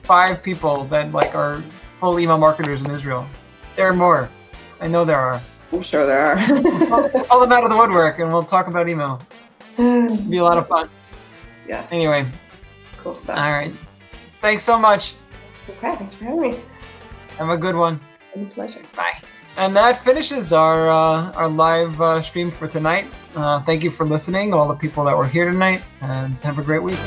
[0.04, 1.62] five people that like are
[2.00, 3.28] full email marketers in Israel.
[3.76, 4.30] There are more.
[4.80, 5.42] I know there are.
[5.74, 7.26] I'm sure there are.
[7.30, 9.22] All them out of the woodwork, and we'll talk about email.
[9.78, 10.90] It'll be a lot of fun.
[11.68, 11.88] yes.
[11.92, 12.30] Anyway,
[12.98, 13.38] Cool stuff.
[13.38, 13.74] all right.
[14.42, 15.16] Thanks so much.
[15.70, 16.60] Okay, thanks for having me.
[17.38, 18.00] Have a good one.
[18.36, 18.82] A pleasure.
[18.96, 19.22] Bye.
[19.58, 23.06] And that finishes our uh, our live uh, stream for tonight.
[23.36, 26.64] Uh, thank you for listening, all the people that were here tonight, and have a
[26.64, 27.00] great week.